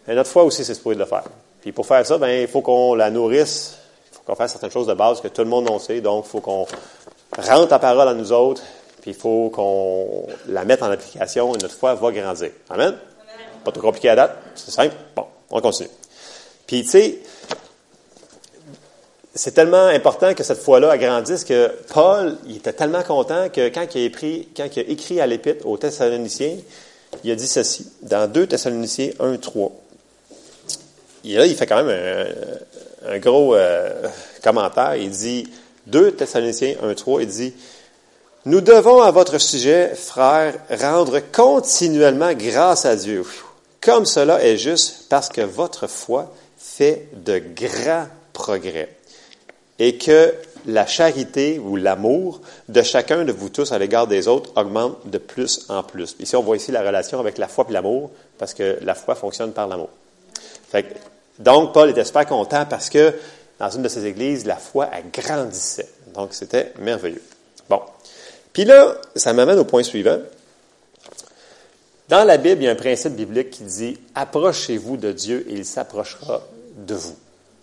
Et 0.08 0.14
notre 0.14 0.31
foi 0.31 0.44
aussi, 0.44 0.64
c'est 0.64 0.75
supposé 0.75 0.96
de 0.96 1.00
le 1.00 1.06
faire. 1.06 1.25
Puis 1.61 1.72
pour 1.72 1.87
faire 1.87 2.05
ça, 2.06 2.19
ben, 2.19 2.43
il 2.43 2.49
faut 2.49 2.61
qu'on 2.61 2.94
la 2.94 3.11
nourrisse. 3.11 3.76
Il 4.11 4.17
faut 4.17 4.22
qu'on 4.25 4.34
fasse 4.34 4.52
certaines 4.52 4.70
choses 4.70 4.87
de 4.87 4.94
base 4.94 5.20
que 5.20 5.28
tout 5.28 5.43
le 5.43 5.49
monde 5.49 5.70
en 5.70 5.78
sait. 5.78 6.00
Donc, 6.00 6.25
il 6.26 6.31
faut 6.31 6.40
qu'on 6.40 6.67
rentre 7.37 7.70
la 7.70 7.78
parole 7.78 8.08
à 8.08 8.14
nous 8.14 8.32
autres. 8.32 8.62
Puis 9.00 9.12
il 9.12 9.17
faut 9.17 9.50
qu'on 9.50 10.26
la 10.49 10.64
mette 10.64 10.82
en 10.82 10.91
application 10.91 11.55
et 11.55 11.58
notre 11.58 11.75
foi 11.75 11.94
va 11.94 12.12
grandir. 12.12 12.50
Amen? 12.69 12.97
Pas 13.64 13.73
trop 13.73 13.82
compliqué 13.82 14.08
à 14.11 14.17
date. 14.17 14.37
C'est 14.55 14.70
simple. 14.70 14.94
Bon, 15.14 15.26
on 15.50 15.61
continue. 15.61 15.88
Puis, 16.67 16.82
tu 16.82 16.91
sais, 16.91 17.19
c'est 19.35 19.52
tellement 19.52 19.87
important 19.87 20.35
que 20.35 20.43
cette 20.43 20.58
foi-là 20.58 20.91
agrandisse 20.91 21.44
que 21.44 21.70
Paul, 21.93 22.37
il 22.47 22.56
était 22.56 22.73
tellement 22.73 23.02
content 23.02 23.49
que 23.49 23.69
quand 23.69 23.87
il 23.94 24.02
a 24.02 24.05
écrit, 24.06 24.49
quand 24.56 24.69
il 24.76 24.81
a 24.81 24.88
écrit 24.88 25.20
à 25.20 25.26
l'Épître 25.26 25.67
aux 25.67 25.76
Thessaloniciens, 25.76 26.56
il 27.25 27.31
a 27.31 27.35
dit 27.35 27.46
ceci, 27.46 27.91
dans 28.03 28.31
2 28.31 28.46
Thessaloniciens 28.46 29.11
1, 29.19 29.37
3. 29.37 29.73
Et 31.25 31.35
là, 31.35 31.46
il 31.46 31.55
fait 31.55 31.67
quand 31.67 31.82
même 31.82 32.26
un, 33.06 33.19
gros 33.19 33.55
euh, 33.55 34.08
commentaire. 34.43 34.96
Il 34.96 35.11
dit, 35.11 35.49
2 35.87 36.12
Thessaloniciens 36.12 36.76
1, 36.82 36.94
3, 36.94 37.23
il 37.23 37.29
dit, 37.29 37.55
Nous 38.46 38.62
devons 38.62 39.02
à 39.02 39.10
votre 39.10 39.37
sujet, 39.37 39.94
frères, 39.94 40.54
rendre 40.70 41.20
continuellement 41.31 42.32
grâce 42.32 42.87
à 42.87 42.96
Dieu, 42.96 43.22
comme 43.82 44.06
cela 44.06 44.42
est 44.42 44.56
juste 44.56 45.08
parce 45.10 45.28
que 45.28 45.42
votre 45.42 45.87
foi 45.87 46.32
fait 46.56 47.08
de 47.12 47.38
grands 47.38 48.06
progrès 48.32 48.96
et 49.78 49.98
que 49.98 50.32
la 50.64 50.87
charité 50.87 51.58
ou 51.58 51.76
l'amour 51.76 52.40
de 52.70 52.81
chacun 52.81 53.26
de 53.26 53.32
vous 53.32 53.50
tous 53.50 53.72
à 53.72 53.78
l'égard 53.78 54.06
des 54.06 54.26
autres 54.26 54.50
augmente 54.56 54.96
de 55.04 55.19
plus 55.19 55.66
en 55.69 55.82
plus. 55.82 56.16
Ici, 56.19 56.34
on 56.34 56.43
voit 56.43 56.56
ici 56.56 56.72
la 56.72 56.81
relation 56.81 57.20
avec 57.20 57.36
la 57.36 57.46
foi 57.46 57.66
et 57.69 57.72
l'amour, 57.75 58.10
parce 58.38 58.54
que 58.54 58.78
la 58.81 58.94
foi 58.94 59.16
fonctionne 59.16 59.52
par 59.52 59.69
l'amour. 59.69 59.90
donc, 61.38 61.75
Paul 61.75 61.90
était 61.90 62.06
super 62.06 62.25
content 62.25 62.64
parce 62.64 62.88
que 62.88 63.12
dans 63.58 63.69
une 63.69 63.82
de 63.82 63.88
ses 63.88 64.06
églises, 64.06 64.46
la 64.46 64.56
foi 64.56 64.88
agrandissait. 64.90 65.90
Donc, 66.14 66.32
c'était 66.32 66.72
merveilleux. 66.78 67.22
Bon. 67.69 67.81
Puis 68.52 68.64
là, 68.64 68.97
ça 69.14 69.32
m'amène 69.32 69.58
au 69.58 69.65
point 69.65 69.82
suivant. 69.82 70.19
Dans 72.08 72.24
la 72.24 72.36
Bible, 72.39 72.63
il 72.63 72.65
y 72.65 72.69
a 72.69 72.72
un 72.72 72.77
principe 72.77 73.15
biblique 73.15 73.51
qui 73.51 73.63
dit 73.63 73.98
Approchez-vous 74.15 74.96
de 74.96 75.13
Dieu 75.13 75.46
et 75.48 75.53
il 75.53 75.65
s'approchera 75.65 76.43
de 76.77 76.94
vous. 76.94 77.17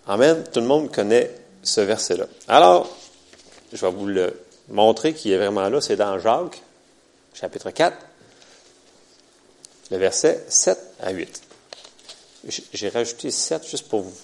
Amen. 0.08 0.44
Tout 0.54 0.62
le 0.62 0.68
monde 0.68 0.92
connaît 0.92 1.32
ce 1.64 1.82
verset-là. 1.82 2.28
Alors, 2.48 2.90
je 3.74 3.86
vais 3.86 3.92
vous 3.92 4.08
le 4.08 4.40
montrer 4.70 5.14
qui 5.14 5.34
est 5.34 5.38
vraiment 5.38 5.68
là. 5.68 5.82
C'est 5.82 5.98
dans 5.98 6.18
Jacques, 6.20 6.62
chapitre 7.34 7.72
4, 7.72 7.98
le 9.92 9.98
verset 9.98 10.46
7 10.48 10.78
à 11.02 11.12
8. 11.12 11.42
J'ai 12.74 12.90
rajouté 12.90 13.32
7 13.32 13.68
juste 13.68 13.90
pour 13.90 14.02
vous. 14.02 14.16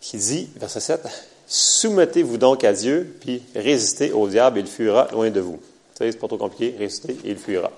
Qui 0.00 0.16
dit, 0.16 0.48
verset 0.56 0.80
7, 0.80 1.02
Soumettez-vous 1.52 2.36
donc 2.36 2.62
à 2.62 2.72
Dieu, 2.72 3.16
puis 3.18 3.42
résistez 3.56 4.12
au 4.12 4.28
diable, 4.28 4.58
et 4.58 4.60
il 4.60 4.68
fuira 4.68 5.08
loin 5.10 5.30
de 5.30 5.40
vous. 5.40 5.56
Vous 5.56 5.96
savez, 5.98 6.12
c'est 6.12 6.18
pas 6.18 6.28
trop 6.28 6.38
compliqué. 6.38 6.76
Résistez, 6.78 7.16
et 7.24 7.30
il 7.30 7.38
fuira. 7.38 7.72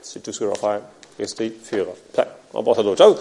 C'est 0.00 0.22
tout 0.22 0.32
ce 0.32 0.38
que 0.38 0.46
je 0.46 0.50
vais 0.50 0.56
faire. 0.56 0.80
Résistez, 1.18 1.54
fuira. 1.62 1.92
On 2.54 2.64
passe 2.64 2.78
à 2.78 2.82
d'autres 2.82 3.04
choses. 3.04 3.18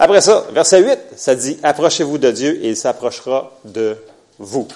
Après 0.00 0.20
ça, 0.20 0.48
verset 0.50 0.82
8, 0.82 0.98
ça 1.14 1.36
dit, 1.36 1.58
approchez-vous 1.62 2.18
de 2.18 2.32
Dieu 2.32 2.64
et 2.64 2.70
il 2.70 2.76
s'approchera 2.76 3.56
de 3.64 3.96
vous. 4.40 4.66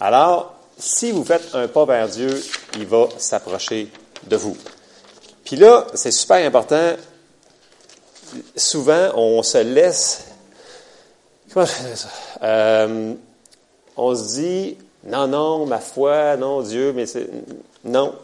Alors, 0.00 0.56
si 0.76 1.12
vous 1.12 1.24
faites 1.24 1.54
un 1.54 1.68
pas 1.68 1.84
vers 1.84 2.08
Dieu, 2.08 2.42
il 2.74 2.86
va 2.86 3.08
s'approcher 3.16 3.92
de 4.24 4.36
vous. 4.36 4.56
Puis 5.44 5.54
là, 5.54 5.86
c'est 5.94 6.10
super 6.10 6.44
important. 6.44 6.94
Souvent, 8.56 9.12
on 9.14 9.44
se 9.44 9.58
laisse. 9.58 10.24
Comment 11.52 11.66
ça? 11.66 12.08
Euh, 12.42 13.14
on 13.96 14.14
se 14.14 14.40
dit, 14.40 14.76
non, 15.04 15.26
non, 15.26 15.66
ma 15.66 15.78
foi, 15.78 16.36
non, 16.36 16.62
Dieu, 16.62 16.92
mais 16.92 17.06
c'est. 17.06 17.28
Non. 17.84 18.14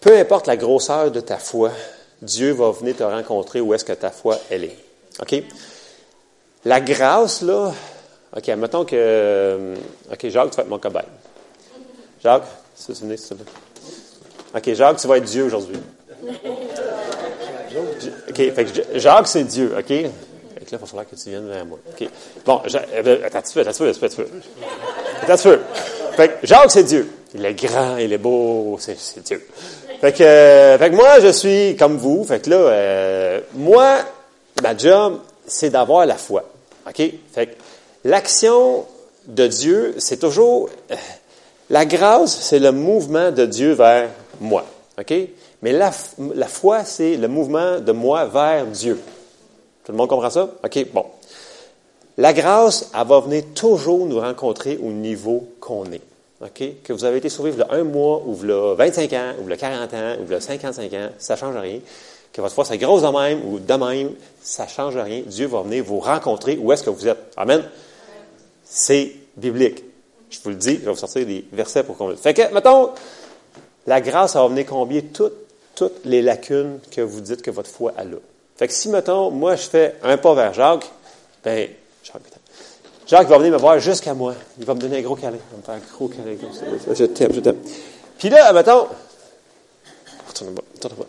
Peu 0.00 0.16
importe 0.18 0.46
la 0.46 0.56
grosseur 0.56 1.10
de 1.10 1.20
ta 1.20 1.38
foi, 1.38 1.70
Dieu 2.22 2.52
va 2.52 2.70
venir 2.70 2.96
te 2.96 3.02
rencontrer 3.02 3.60
où 3.60 3.74
est-ce 3.74 3.84
que 3.84 3.92
ta 3.92 4.10
foi, 4.10 4.38
elle 4.50 4.64
est. 4.64 4.76
OK? 5.20 5.34
La 6.64 6.80
grâce, 6.80 7.42
là, 7.42 7.72
OK, 8.36 8.48
mettons 8.48 8.84
que. 8.84 9.74
OK, 10.10 10.28
Jacques, 10.28 10.50
tu 10.50 10.56
vas 10.56 10.62
être 10.62 10.68
mon 10.68 10.78
cobaye. 10.78 11.04
Jacques, 12.22 12.46
c'est 12.74 12.94
s'il 12.94 13.08
te 13.16 13.34
plaît. 13.34 13.44
OK, 14.56 14.72
Jacques, 14.74 14.98
tu 14.98 15.06
vas 15.06 15.18
être 15.18 15.24
Dieu 15.24 15.44
aujourd'hui. 15.44 15.76
OK, 18.28 18.36
fait 18.36 18.64
que 18.64 18.98
Jacques, 18.98 19.28
c'est 19.28 19.44
Dieu, 19.44 19.74
OK? 19.78 20.10
Fait 20.64 20.70
que 20.70 20.76
là, 20.76 20.78
il 20.78 20.80
va 20.80 20.86
falloir 20.86 21.08
que 21.08 21.16
tu 21.16 21.28
viennes 21.28 21.48
vers 21.48 21.66
moi. 21.66 21.78
OK. 21.86 22.08
Bon, 22.46 22.60
tu 22.66 22.76
veux, 23.02 23.24
attends, 23.24 23.42
tu 23.42 23.58
veux, 23.58 23.60
attends, 23.60 23.72
tu 23.72 23.82
veux. 23.82 23.90
Attends, 25.22 25.36
tu 25.36 25.48
veux. 25.48 25.60
Fait 26.16 26.40
que 26.40 26.46
Jacques, 26.46 26.70
c'est 26.70 26.84
Dieu. 26.84 27.10
Il 27.34 27.44
est 27.44 27.54
grand, 27.54 27.96
il 27.98 28.12
est 28.12 28.18
beau, 28.18 28.78
c'est 28.78 29.22
Dieu. 29.22 29.46
Fait 30.00 30.12
que, 30.12 30.76
fait 30.78 30.90
que 30.90 30.94
moi, 30.94 31.20
je 31.20 31.28
suis 31.28 31.76
comme 31.76 31.96
vous. 31.96 32.24
Fait 32.24 32.40
que 32.40 32.50
là, 32.50 32.56
euh, 32.56 33.40
moi, 33.54 33.98
ma 34.62 34.76
job, 34.76 35.18
c'est 35.46 35.70
d'avoir 35.70 36.06
la 36.06 36.16
foi. 36.16 36.44
OK? 36.88 37.02
Fait 37.32 37.46
que 37.46 37.54
l'action 38.04 38.86
de 39.26 39.46
Dieu, 39.46 39.94
c'est 39.98 40.18
toujours... 40.18 40.70
Euh, 40.90 40.94
la 41.70 41.84
grâce, 41.84 42.38
c'est 42.40 42.58
le 42.58 42.72
mouvement 42.72 43.30
de 43.32 43.44
Dieu 43.46 43.72
vers 43.72 44.08
moi. 44.40 44.64
OK? 44.98 45.14
Mais 45.62 45.72
la, 45.72 45.90
la 46.34 46.46
foi, 46.46 46.84
c'est 46.84 47.16
le 47.16 47.28
mouvement 47.28 47.80
de 47.80 47.92
moi 47.92 48.26
vers 48.26 48.66
Dieu. 48.66 49.00
Tout 49.84 49.92
le 49.92 49.98
monde 49.98 50.08
comprend 50.08 50.30
ça? 50.30 50.48
OK, 50.64 50.86
bon. 50.92 51.04
La 52.16 52.32
grâce, 52.32 52.90
elle 52.98 53.06
va 53.06 53.20
venir 53.20 53.44
toujours 53.54 54.06
nous 54.06 54.20
rencontrer 54.20 54.78
au 54.82 54.90
niveau 54.90 55.48
qu'on 55.60 55.84
est. 55.92 56.00
OK? 56.40 56.82
Que 56.82 56.92
vous 56.92 57.04
avez 57.04 57.18
été 57.18 57.28
sauvé 57.28 57.52
il 57.52 57.58
y 57.58 57.62
un 57.68 57.84
mois, 57.84 58.22
ou 58.24 58.38
il 58.42 58.48
y 58.48 58.52
a 58.52 58.74
25 58.74 59.12
ans, 59.12 59.32
ou 59.40 59.44
il 59.44 59.50
y 59.50 59.52
a 59.52 59.56
40 59.56 59.94
ans, 59.94 60.16
ou 60.20 60.24
il 60.26 60.32
y 60.32 60.34
a 60.34 60.40
55 60.40 60.92
ans, 60.92 61.08
ça 61.18 61.34
ne 61.34 61.38
change 61.38 61.56
rien. 61.56 61.80
Que 62.32 62.40
votre 62.40 62.54
foi 62.54 62.64
soit 62.64 62.76
grosse 62.76 63.02
de 63.02 63.08
même 63.08 63.46
ou 63.46 63.58
de 63.58 63.74
même, 63.74 64.10
ça 64.42 64.64
ne 64.64 64.68
change 64.68 64.96
rien. 64.96 65.22
Dieu 65.26 65.46
va 65.46 65.62
venir 65.62 65.84
vous 65.84 66.00
rencontrer 66.00 66.56
où 66.56 66.72
est-ce 66.72 66.82
que 66.82 66.90
vous 66.90 67.06
êtes. 67.06 67.18
Amen? 67.36 67.62
C'est 68.64 69.12
biblique. 69.36 69.84
Je 70.30 70.38
vous 70.42 70.50
le 70.50 70.56
dis, 70.56 70.74
je 70.74 70.84
vais 70.84 70.90
vous 70.90 70.96
sortir 70.96 71.24
des 71.26 71.44
versets 71.52 71.84
pour 71.84 71.96
qu'on 71.96 72.08
le 72.08 72.16
Fait 72.16 72.34
que, 72.34 72.52
mettons, 72.52 72.90
la 73.86 74.00
grâce 74.00 74.34
va 74.34 74.48
venir 74.48 74.66
combler 74.66 75.02
toutes, 75.02 75.36
toutes 75.74 76.04
les 76.04 76.22
lacunes 76.22 76.80
que 76.90 77.00
vous 77.00 77.20
dites 77.20 77.42
que 77.42 77.52
votre 77.52 77.70
foi 77.70 77.92
a 77.96 78.04
là. 78.04 78.16
Fait 78.56 78.68
que 78.68 78.72
si, 78.72 78.88
mettons, 78.88 79.30
moi, 79.30 79.56
je 79.56 79.62
fais 79.62 79.96
un 80.02 80.16
pas 80.16 80.34
vers 80.34 80.54
Jacques, 80.54 80.90
ben, 81.44 81.68
Jacques, 82.02 82.22
Jacques 83.06 83.28
va 83.28 83.38
venir 83.38 83.52
me 83.52 83.58
voir 83.58 83.78
jusqu'à 83.78 84.14
moi. 84.14 84.34
Il 84.58 84.64
va 84.64 84.74
me 84.74 84.80
donner 84.80 84.98
un 84.98 85.02
gros 85.02 85.16
câlin. 85.16 85.36
Il 85.36 85.50
va 85.50 85.56
me 85.56 85.62
faire 85.62 85.74
un 85.74 85.96
gros 85.96 86.08
câlin. 86.08 86.36
Je 86.94 87.04
t'aime, 87.04 87.32
je 87.34 87.40
t'aime. 87.40 87.58
Puis 88.18 88.30
là, 88.30 88.52
mettons, 88.52 88.86
retourne-moi, 90.28 90.62
retourne-moi. 90.74 91.06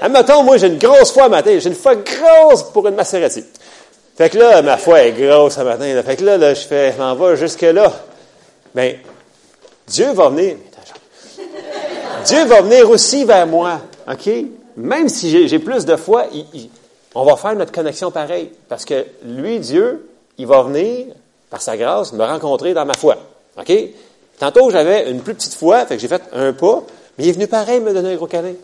Admettons, 0.00 0.42
moi, 0.42 0.56
j'ai 0.56 0.68
une 0.68 0.78
grosse 0.78 1.12
foi 1.12 1.28
matin. 1.28 1.58
J'ai 1.58 1.68
une 1.68 1.74
foi 1.74 1.96
grosse 1.96 2.62
pour 2.62 2.88
une 2.88 2.94
Maserati. 2.94 3.44
Fait 4.16 4.30
que 4.30 4.38
là, 4.38 4.62
ma 4.62 4.76
foi 4.76 5.02
est 5.02 5.12
grosse 5.12 5.54
ce 5.54 5.60
matin. 5.60 6.02
Fait 6.02 6.16
que 6.16 6.24
là, 6.24 6.54
je 6.54 6.66
fais, 6.66 6.94
m'en 6.98 7.14
vais 7.14 7.36
jusque-là. 7.36 7.92
Bien, 8.74 8.94
Dieu 9.86 10.12
va 10.12 10.30
venir. 10.30 10.56
Dieu 12.24 12.44
va 12.44 12.62
venir 12.62 12.88
aussi 12.90 13.24
vers 13.24 13.46
moi. 13.46 13.80
OK? 14.08 14.30
Même 14.76 15.08
si 15.08 15.48
j'ai 15.48 15.58
plus 15.58 15.84
de 15.84 15.96
foi, 15.96 16.26
on 17.14 17.24
va 17.24 17.36
faire 17.36 17.54
notre 17.54 17.72
connexion 17.72 18.10
pareil. 18.10 18.50
Parce 18.68 18.84
que 18.84 19.06
lui, 19.24 19.58
Dieu, 19.58 20.08
il 20.38 20.46
va 20.46 20.62
venir, 20.62 21.06
par 21.50 21.60
sa 21.60 21.76
grâce, 21.76 22.12
me 22.12 22.24
rencontrer 22.24 22.74
dans 22.74 22.84
ma 22.84 22.94
foi. 22.94 23.16
OK? 23.58 23.72
Tantôt, 24.38 24.70
j'avais 24.70 25.10
une 25.10 25.20
plus 25.20 25.34
petite 25.34 25.54
foi, 25.54 25.84
fait 25.86 25.96
que 25.96 26.00
j'ai 26.00 26.08
fait 26.08 26.22
un 26.32 26.52
pas, 26.52 26.82
mais 27.18 27.24
il 27.24 27.28
est 27.28 27.32
venu 27.32 27.46
pareil 27.46 27.80
me 27.80 27.92
donner 27.92 28.12
un 28.12 28.16
gros 28.16 28.26
câlin. 28.26 28.54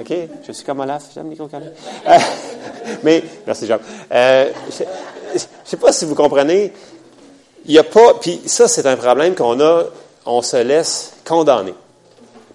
OK? 0.00 0.12
Je 0.46 0.52
suis 0.52 0.64
comme 0.64 0.80
Olaf, 0.80 1.04
j'aime 1.14 1.30
les 1.30 1.36
gros 1.36 1.46
câlins. 1.46 1.70
Mais, 3.02 3.22
merci 3.46 3.66
Jean. 3.66 3.78
Euh, 4.10 4.50
je 4.68 4.84
ne 5.34 5.38
sais 5.64 5.76
pas 5.76 5.92
si 5.92 6.04
vous 6.04 6.14
comprenez, 6.14 6.72
il 7.66 7.70
n'y 7.70 7.78
a 7.78 7.84
pas, 7.84 8.14
puis 8.20 8.40
ça, 8.46 8.68
c'est 8.68 8.86
un 8.86 8.96
problème 8.96 9.34
qu'on 9.34 9.60
a, 9.60 9.84
on 10.26 10.42
se 10.42 10.56
laisse 10.56 11.12
condamner. 11.24 11.74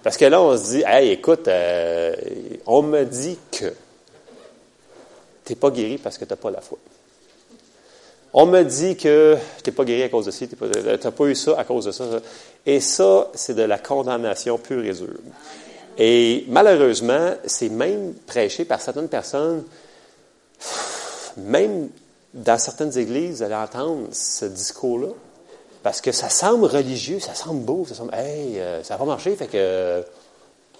Parce 0.02 0.16
que 0.16 0.24
là, 0.24 0.40
on 0.40 0.56
se 0.56 0.70
dit, 0.70 0.82
hey, 0.86 1.10
écoute, 1.10 1.46
euh, 1.48 2.14
on 2.66 2.82
me 2.82 3.04
dit 3.04 3.38
que 3.50 3.66
tu 5.44 5.52
n'es 5.52 5.56
pas 5.56 5.70
guéri 5.70 5.98
parce 5.98 6.16
que 6.16 6.24
tu 6.24 6.30
n'as 6.30 6.36
pas 6.36 6.50
la 6.50 6.60
foi. 6.60 6.78
On 8.32 8.46
me 8.46 8.62
dit 8.62 8.96
que 8.96 9.36
tu 9.62 9.70
n'es 9.70 9.74
pas 9.74 9.84
guéri 9.84 10.04
à 10.04 10.08
cause 10.08 10.26
de 10.26 10.30
ci, 10.30 10.48
tu 10.48 10.56
n'as 10.56 10.98
pas, 10.98 11.10
pas, 11.10 11.24
eu 11.24 11.34
ça 11.34 11.58
à 11.58 11.64
cause 11.64 11.84
de 11.86 11.92
ça. 11.92 12.04
Et 12.64 12.80
ça, 12.80 13.28
c'est 13.34 13.54
de 13.54 13.62
la 13.62 13.78
condamnation 13.78 14.56
pure 14.56 14.84
et 14.84 14.92
dure. 14.92 15.18
Et 15.98 16.44
malheureusement, 16.48 17.34
c'est 17.44 17.68
même 17.68 18.14
prêché 18.26 18.64
par 18.64 18.80
certaines 18.80 19.08
personnes, 19.08 19.64
même 21.36 21.90
dans 22.32 22.58
certaines 22.58 22.96
églises, 22.96 23.38
vous 23.38 23.42
allez 23.42 23.54
entendre 23.54 24.08
ce 24.12 24.44
discours-là, 24.46 25.08
parce 25.82 26.00
que 26.00 26.12
ça 26.12 26.28
semble 26.28 26.66
religieux, 26.66 27.20
ça 27.20 27.34
semble 27.34 27.64
beau, 27.64 27.84
ça 27.88 27.94
semble, 27.94 28.14
hey, 28.14 28.58
euh, 28.58 28.82
ça 28.82 28.94
va 28.94 28.98
pas 28.98 29.04
marcher, 29.06 29.34
fait 29.36 29.46
que, 29.46 30.04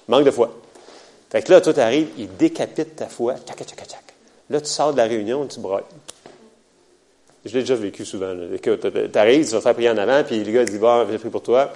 manque 0.09 0.25
de 0.25 0.31
foi. 0.31 0.51
Fait 1.31 1.43
que 1.43 1.53
là, 1.53 1.61
tout 1.61 1.75
arrive, 1.77 2.09
il 2.19 2.37
décapite 2.37 2.97
ta 2.97 3.07
foi, 3.07 3.37
tchac, 3.37 3.59
tchac, 3.59 3.87
tchac. 3.87 4.03
Là, 4.51 4.61
tu 4.61 4.67
sors 4.67 4.93
de 4.93 4.99
la 4.99 5.05
réunion, 5.05 5.47
tu 5.47 5.61
brailles. 5.61 5.85
Je 7.45 7.55
l'ai 7.55 7.61
déjà 7.61 7.77
vécu 7.77 8.05
souvent. 8.05 8.35
Tu 8.63 9.19
arrives, 9.19 9.47
tu 9.47 9.53
vas 9.53 9.61
faire 9.61 9.75
prier 9.75 9.91
en 9.91 9.97
avant, 9.97 10.23
puis 10.25 10.43
le 10.43 10.53
gars 10.53 10.65
dit, 10.65 10.79
bon, 10.79 11.07
j'ai 11.11 11.19
pris 11.19 11.31
pour 11.31 11.43
toi. 11.43 11.73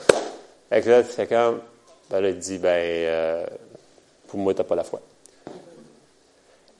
Fait 0.68 0.82
que 0.82 0.90
là, 0.90 1.02
c'est 1.04 1.26
comme, 1.26 1.60
ben 2.10 2.20
là, 2.20 2.28
il 2.28 2.38
dit, 2.38 2.58
ben, 2.58 2.68
euh, 2.68 3.46
pour 4.26 4.38
moi, 4.40 4.52
tu 4.52 4.60
n'as 4.60 4.64
pas 4.64 4.74
la 4.74 4.84
foi. 4.84 5.00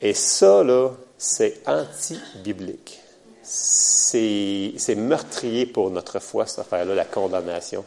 Et 0.03 0.13
ça, 0.13 0.63
là, 0.63 0.91
c'est 1.17 1.63
anti-biblique 1.67 3.01
c'est 3.45 4.95
meurtrier 4.97 5.67
pour 5.67 5.91
notre 5.91 6.19
foi, 6.19 6.47
cette 6.47 6.61
affaire-là, 6.61 6.95
la 6.95 7.05
condamnation. 7.05 7.85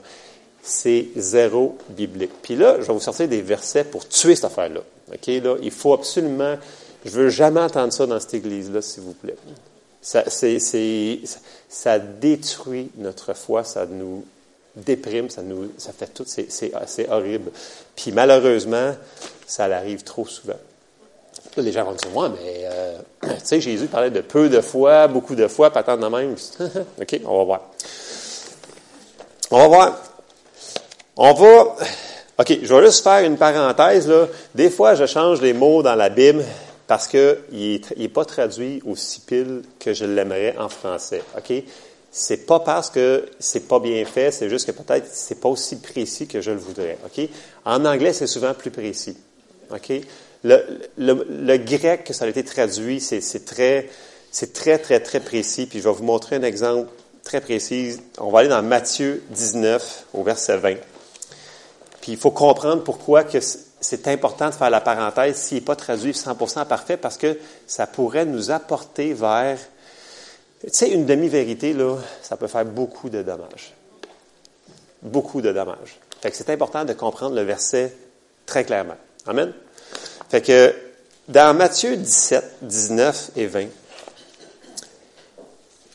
C'est 0.61 1.07
zéro 1.15 1.77
biblique. 1.89 2.31
Puis 2.41 2.55
là, 2.55 2.77
je 2.81 2.87
vais 2.87 2.93
vous 2.93 2.99
sortir 2.99 3.27
des 3.27 3.41
versets 3.41 3.85
pour 3.85 4.07
tuer 4.07 4.35
cette 4.35 4.45
affaire-là. 4.45 4.81
OK? 5.13 5.27
Là, 5.27 5.55
il 5.61 5.71
faut 5.71 5.93
absolument. 5.93 6.57
Je 7.05 7.11
veux 7.11 7.29
jamais 7.29 7.61
entendre 7.61 7.93
ça 7.93 8.05
dans 8.05 8.19
cette 8.19 8.33
église-là, 8.33 8.81
s'il 8.81 9.03
vous 9.03 9.13
plaît. 9.13 9.37
Ça, 10.01 10.25
ça 11.69 11.99
détruit 11.99 12.91
notre 12.97 13.33
foi, 13.33 13.63
ça 13.63 13.85
nous 13.85 14.25
déprime, 14.75 15.29
ça 15.29 15.41
nous, 15.41 15.71
ça 15.77 15.91
fait 15.91 16.07
tout, 16.13 16.25
c'est 16.25 17.09
horrible. 17.09 17.51
Puis 17.95 18.11
malheureusement, 18.11 18.93
ça 19.47 19.65
arrive 19.65 20.03
trop 20.03 20.27
souvent 20.27 20.59
les 21.61 21.71
gens 21.71 21.83
vont 21.83 21.93
dire, 21.93 22.15
ouais, 22.15 22.29
mais, 22.29 22.61
euh, 22.65 22.97
tu 23.21 23.29
sais, 23.43 23.61
Jésus 23.61 23.87
parlait 23.87 24.09
de 24.09 24.21
peu 24.21 24.49
de 24.49 24.61
foi, 24.61 25.07
beaucoup 25.07 25.35
de 25.35 25.47
foi, 25.47 25.69
pas 25.71 25.83
tant 25.83 25.97
de 25.97 26.07
même. 26.07 26.35
OK, 27.01 27.21
on 27.25 27.37
va 27.37 27.43
voir. 27.43 27.61
On 29.51 29.57
va 29.59 29.67
voir. 29.67 29.97
On 31.15 31.33
va. 31.33 31.75
OK, 32.39 32.59
je 32.61 32.73
vais 32.73 32.85
juste 32.85 33.03
faire 33.03 33.23
une 33.23 33.37
parenthèse, 33.37 34.07
là. 34.07 34.27
Des 34.53 34.69
fois, 34.69 34.95
je 34.95 35.05
change 35.05 35.41
les 35.41 35.53
mots 35.53 35.81
dans 35.81 35.95
la 35.95 36.09
Bible 36.09 36.43
parce 36.87 37.07
qu'il 37.07 37.81
n'est 37.97 38.09
pas 38.09 38.25
traduit 38.25 38.81
aussi 38.85 39.21
pile 39.21 39.61
que 39.79 39.93
je 39.93 40.05
l'aimerais 40.05 40.55
en 40.57 40.69
français. 40.69 41.21
OK? 41.37 41.63
C'est 42.11 42.45
pas 42.45 42.61
parce 42.61 42.89
que 42.89 43.25
c'est 43.39 43.67
pas 43.67 43.79
bien 43.79 44.03
fait, 44.05 44.31
c'est 44.31 44.49
juste 44.49 44.65
que 44.65 44.71
peut-être 44.71 45.07
c'est 45.11 45.39
pas 45.39 45.49
aussi 45.49 45.75
précis 45.75 46.27
que 46.27 46.41
je 46.41 46.51
le 46.51 46.57
voudrais. 46.57 46.97
OK? 47.05 47.27
En 47.65 47.83
anglais, 47.85 48.13
c'est 48.13 48.27
souvent 48.27 48.53
plus 48.53 48.71
précis. 48.71 49.17
OK? 49.69 49.91
Le, 50.47 51.57
grec 51.57 52.03
que 52.05 52.13
ça 52.13 52.25
a 52.25 52.27
été 52.27 52.43
traduit, 52.43 53.01
c'est 53.01 53.45
très, 53.45 53.89
très, 54.53 54.77
très, 54.77 54.99
très 54.99 55.19
précis. 55.19 55.65
Puis 55.65 55.79
je 55.79 55.87
vais 55.87 55.95
vous 55.95 56.03
montrer 56.03 56.37
un 56.37 56.43
exemple 56.43 56.89
très 57.23 57.41
précis. 57.41 57.99
On 58.19 58.29
va 58.29 58.39
aller 58.39 58.49
dans 58.49 58.63
Matthieu 58.63 59.23
19, 59.31 60.05
au 60.13 60.23
verset 60.23 60.57
20. 60.57 60.75
Puis 62.01 62.13
il 62.13 62.17
faut 62.17 62.31
comprendre 62.31 62.83
pourquoi 62.83 63.23
que 63.23 63.39
c'est 63.41 64.07
important 64.07 64.49
de 64.49 64.53
faire 64.53 64.69
la 64.69 64.81
parenthèse 64.81 65.35
s'il 65.35 65.57
n'est 65.57 65.63
pas 65.63 65.75
traduit 65.75 66.11
100% 66.11 66.65
parfait, 66.65 66.97
parce 66.97 67.17
que 67.17 67.37
ça 67.67 67.85
pourrait 67.85 68.25
nous 68.25 68.51
apporter 68.51 69.13
vers... 69.13 69.59
Tu 70.61 70.69
sais, 70.71 70.89
une 70.89 71.05
demi-vérité, 71.05 71.73
là, 71.73 71.97
ça 72.23 72.37
peut 72.37 72.47
faire 72.47 72.65
beaucoup 72.65 73.09
de 73.09 73.21
dommages. 73.21 73.73
Beaucoup 75.03 75.41
de 75.41 75.51
dommages. 75.51 75.99
Fait 76.21 76.31
que 76.31 76.37
c'est 76.37 76.49
important 76.49 76.83
de 76.85 76.93
comprendre 76.93 77.35
le 77.35 77.43
verset 77.43 77.93
très 78.45 78.63
clairement. 78.63 78.95
Amen? 79.27 79.53
Fait 80.29 80.41
que 80.41 80.73
dans 81.27 81.55
Matthieu 81.55 81.95
17, 81.95 82.43
19 82.61 83.31
et 83.35 83.45
20, 83.47 83.65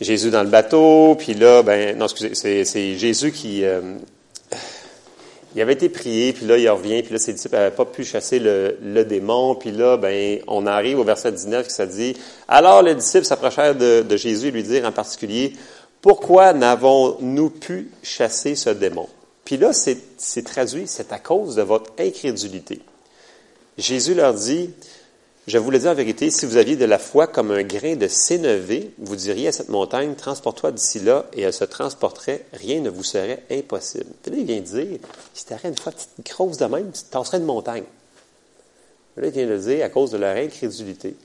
Jésus 0.00 0.30
dans 0.30 0.42
le 0.42 0.48
bateau, 0.48 1.14
puis 1.18 1.34
là, 1.34 1.62
ben, 1.62 1.96
non, 1.96 2.06
excusez, 2.06 2.64
c'est 2.64 2.96
Jésus 2.96 3.30
qui, 3.30 3.64
euh, 3.64 3.80
il 5.54 5.60
avait 5.60 5.74
été 5.74 5.88
prié, 5.88 6.32
puis 6.32 6.46
là, 6.46 6.56
il 6.56 6.68
revient, 6.68 7.02
puis 7.02 7.12
là, 7.12 7.18
ses 7.18 7.34
disciples 7.34 7.56
n'avaient 7.56 7.70
pas 7.74 7.84
pu 7.84 8.04
chasser 8.04 8.38
le, 8.38 8.78
le, 8.82 9.04
démon, 9.04 9.54
puis 9.54 9.70
là, 9.70 9.96
ben, 9.96 10.40
on 10.48 10.66
arrive 10.66 10.98
au 10.98 11.04
verset 11.04 11.30
19 11.32 11.66
qui 11.66 11.74
ça 11.74 11.86
dit, 11.86 12.16
alors 12.48 12.82
les 12.82 12.94
disciples 12.94 13.24
s'approchèrent 13.24 13.74
de, 13.74 14.02
de 14.02 14.16
Jésus 14.16 14.48
et 14.48 14.50
lui 14.50 14.62
dirent 14.62 14.86
en 14.86 14.92
particulier, 14.92 15.52
pourquoi 16.00 16.52
n'avons-nous 16.52 17.50
pu 17.50 17.90
chasser 18.02 18.54
ce 18.54 18.70
démon? 18.70 19.08
Puis 19.44 19.56
là, 19.56 19.72
c'est 19.72 20.42
traduit, 20.44 20.84
c'est 20.86 21.12
à 21.12 21.18
cause 21.18 21.56
de 21.56 21.62
votre 21.62 21.92
incrédulité. 21.98 22.80
Jésus 23.78 24.14
leur 24.14 24.34
dit, 24.34 24.70
je 25.48 25.58
vous 25.58 25.70
le 25.70 25.78
dis 25.78 25.88
en 25.88 25.94
vérité, 25.94 26.30
si 26.30 26.46
vous 26.46 26.56
aviez 26.56 26.76
de 26.76 26.84
la 26.84 26.98
foi 26.98 27.26
comme 27.26 27.50
un 27.50 27.62
grain 27.62 27.96
de 27.96 28.06
sénévé, 28.06 28.92
vous 28.98 29.16
diriez 29.16 29.48
à 29.48 29.52
cette 29.52 29.70
montagne, 29.70 30.14
transporte-toi 30.14 30.70
d'ici 30.70 31.00
là, 31.00 31.26
et 31.32 31.42
elle 31.42 31.52
se 31.52 31.64
transporterait, 31.64 32.46
rien 32.52 32.80
ne 32.80 32.90
vous 32.90 33.02
serait 33.02 33.42
impossible. 33.50 34.06
Puis 34.22 34.30
là, 34.30 34.38
il 34.38 34.46
vient 34.46 34.60
dire, 34.60 34.98
si 35.34 35.44
tu 35.44 35.54
une 35.64 35.76
fois 35.76 35.92
petite 35.92 36.10
grosse 36.24 36.58
de 36.58 36.66
même, 36.66 36.92
tu 36.92 37.02
tasserais 37.10 37.38
une 37.38 37.44
montagne. 37.44 37.84
Là, 39.16 39.26
il 39.26 39.32
vient 39.32 39.46
de 39.46 39.56
dire 39.56 39.84
à 39.84 39.88
cause 39.88 40.12
de 40.12 40.18
leur 40.18 40.36
incrédulité. 40.36 41.16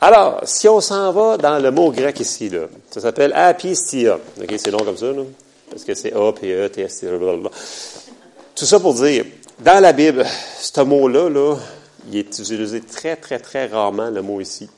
Alors, 0.00 0.40
si 0.44 0.68
on 0.68 0.80
s'en 0.80 1.12
va 1.12 1.36
dans 1.36 1.58
le 1.58 1.70
mot 1.70 1.90
grec 1.90 2.20
ici, 2.20 2.48
là, 2.48 2.66
ça 2.90 3.00
s'appelle 3.00 3.32
apistia. 3.34 4.18
C'est 4.56 4.70
long 4.70 4.78
comme 4.78 4.96
ça, 4.96 5.12
parce 5.68 5.84
que 5.84 5.94
c'est 5.94 6.14
A, 6.14 6.32
P, 6.32 6.52
E, 6.52 6.68
T, 6.68 6.80
S, 6.80 7.00
T, 7.00 7.06
blablabla. 7.08 7.50
Tout 8.54 8.64
ça 8.64 8.80
pour 8.80 8.94
dire, 8.94 9.24
dans 9.60 9.80
la 9.80 9.92
Bible, 9.92 10.24
ce 10.60 10.80
mot-là, 10.80 11.28
là, 11.28 11.56
il 12.10 12.16
est 12.16 12.38
utilisé 12.38 12.80
très, 12.80 13.16
très, 13.16 13.38
très 13.38 13.66
rarement, 13.66 14.10
le 14.10 14.22
mot 14.22 14.40
ici. 14.40 14.68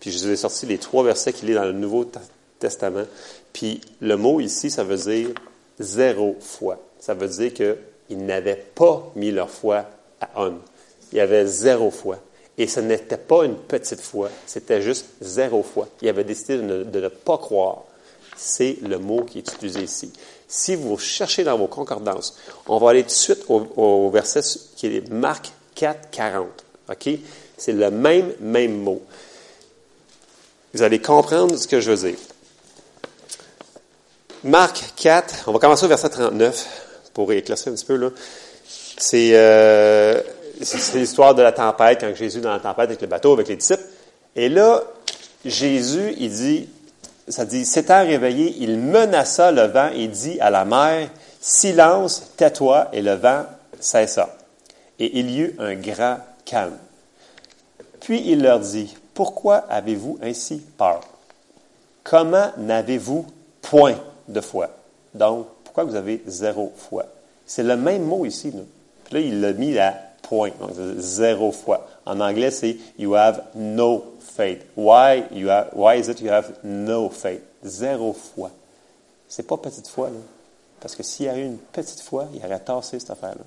Puis 0.00 0.10
je 0.10 0.18
vous 0.18 0.30
ai 0.30 0.36
sorti 0.36 0.66
les 0.66 0.78
trois 0.78 1.04
versets 1.04 1.32
qu'il 1.32 1.50
est 1.50 1.54
dans 1.54 1.64
le 1.64 1.72
Nouveau 1.72 2.10
Testament. 2.58 3.04
Puis 3.52 3.80
le 4.00 4.16
mot 4.16 4.40
ici, 4.40 4.70
ça 4.70 4.84
veut 4.84 4.96
dire 4.96 5.28
zéro 5.78 6.36
foi. 6.40 6.80
Ça 6.98 7.14
veut 7.14 7.28
dire 7.28 7.52
qu'ils 7.52 8.24
n'avaient 8.24 8.64
pas 8.74 9.12
mis 9.14 9.30
leur 9.30 9.50
foi 9.50 9.86
à 10.20 10.28
on. 10.36 10.54
Il 11.12 11.18
y 11.18 11.20
avait 11.20 11.46
zéro 11.46 11.90
foi. 11.90 12.18
Et 12.58 12.66
ce 12.66 12.80
n'était 12.80 13.16
pas 13.16 13.44
une 13.44 13.56
petite 13.56 14.00
foi, 14.00 14.28
c'était 14.46 14.82
juste 14.82 15.06
zéro 15.20 15.62
foi. 15.62 15.88
Il 16.02 16.08
avait 16.08 16.24
décidé 16.24 16.58
de 16.58 17.00
ne 17.00 17.08
pas 17.08 17.38
croire. 17.38 17.84
C'est 18.36 18.76
le 18.82 18.98
mot 18.98 19.22
qui 19.22 19.38
est 19.38 19.52
utilisé 19.52 19.82
ici. 19.82 20.12
Si 20.54 20.76
vous 20.76 20.98
cherchez 20.98 21.44
dans 21.44 21.56
vos 21.56 21.66
concordances, 21.66 22.36
on 22.66 22.76
va 22.76 22.90
aller 22.90 23.04
tout 23.04 23.08
de 23.08 23.12
suite 23.12 23.44
au, 23.48 24.10
verset 24.10 24.42
qui 24.76 24.86
est 24.86 25.10
Marc 25.10 25.50
4, 25.76 26.10
40. 26.10 26.46
OK? 26.90 27.08
C'est 27.56 27.72
le 27.72 27.90
même, 27.90 28.34
même 28.38 28.82
mot. 28.82 29.00
Vous 30.74 30.82
allez 30.82 31.00
comprendre 31.00 31.56
ce 31.56 31.66
que 31.66 31.80
je 31.80 31.92
veux 31.92 32.10
dire. 32.10 32.18
Marc 34.44 34.92
4, 34.96 35.44
on 35.46 35.52
va 35.52 35.58
commencer 35.58 35.86
au 35.86 35.88
verset 35.88 36.10
39 36.10 37.10
pour 37.14 37.32
éclaircir 37.32 37.72
un 37.72 37.74
petit 37.74 37.86
peu. 37.86 37.96
là. 37.96 38.10
C'est 38.98 39.30
euh, 39.32 40.20
c'est 40.60 40.98
l'histoire 40.98 41.34
de 41.34 41.40
la 41.40 41.52
tempête, 41.52 41.98
quand 42.02 42.14
Jésus 42.14 42.40
est 42.40 42.42
dans 42.42 42.52
la 42.52 42.60
tempête 42.60 42.90
avec 42.90 43.00
le 43.00 43.06
bateau, 43.06 43.32
avec 43.32 43.48
les 43.48 43.56
disciples. 43.56 43.84
Et 44.36 44.50
là, 44.50 44.84
Jésus, 45.46 46.14
il 46.18 46.30
dit, 46.30 46.68
ça 47.28 47.44
dit, 47.44 47.64
s'étant 47.64 48.02
réveillé, 48.02 48.56
il 48.58 48.78
menaça 48.78 49.52
le 49.52 49.62
vent 49.62 49.90
et 49.94 50.08
dit 50.08 50.40
à 50.40 50.50
la 50.50 50.64
mer, 50.64 51.08
silence, 51.40 52.22
tais-toi, 52.36 52.88
et 52.92 53.02
le 53.02 53.14
vent 53.14 53.44
cessa. 53.80 54.36
Et 54.98 55.18
il 55.18 55.30
y 55.30 55.40
eut 55.40 55.56
un 55.58 55.74
grand 55.74 56.18
calme. 56.44 56.76
Puis 58.00 58.22
il 58.26 58.42
leur 58.42 58.60
dit, 58.60 58.96
pourquoi 59.14 59.56
avez-vous 59.68 60.18
ainsi 60.22 60.62
peur? 60.76 61.00
Comment 62.02 62.50
n'avez-vous 62.56 63.26
point 63.60 63.96
de 64.28 64.40
foi? 64.40 64.70
Donc, 65.14 65.46
pourquoi 65.64 65.84
vous 65.84 65.94
avez 65.94 66.22
zéro 66.26 66.72
foi? 66.76 67.06
C'est 67.46 67.62
le 67.62 67.76
même 67.76 68.02
mot 68.02 68.24
ici. 68.24 68.52
Puis 69.04 69.14
là, 69.14 69.20
il 69.20 69.40
l'a 69.40 69.52
mis 69.52 69.78
à 69.78 69.94
point, 70.22 70.50
donc 70.60 70.70
zéro 70.98 71.52
foi. 71.52 71.86
En 72.06 72.20
anglais, 72.20 72.50
c'est 72.50 72.76
you 72.98 73.14
have 73.14 73.42
no 73.54 74.04
faith. 74.20 74.64
Why, 74.76 75.24
you 75.32 75.50
have, 75.50 75.70
why 75.74 75.98
is 75.98 76.08
it 76.08 76.20
you 76.20 76.30
have 76.30 76.52
no 76.64 77.10
faith? 77.10 77.42
Zéro 77.64 78.12
foi. 78.12 78.50
C'est 79.28 79.46
pas 79.46 79.56
petite 79.56 79.88
foi, 79.88 80.08
là. 80.08 80.20
Parce 80.80 80.96
que 80.96 81.02
s'il 81.02 81.26
y 81.26 81.28
avait 81.28 81.46
une 81.46 81.58
petite 81.58 82.00
foi, 82.00 82.26
il 82.34 82.44
aurait 82.44 82.58
tassé 82.58 82.98
cette 82.98 83.10
affaire-là. 83.10 83.44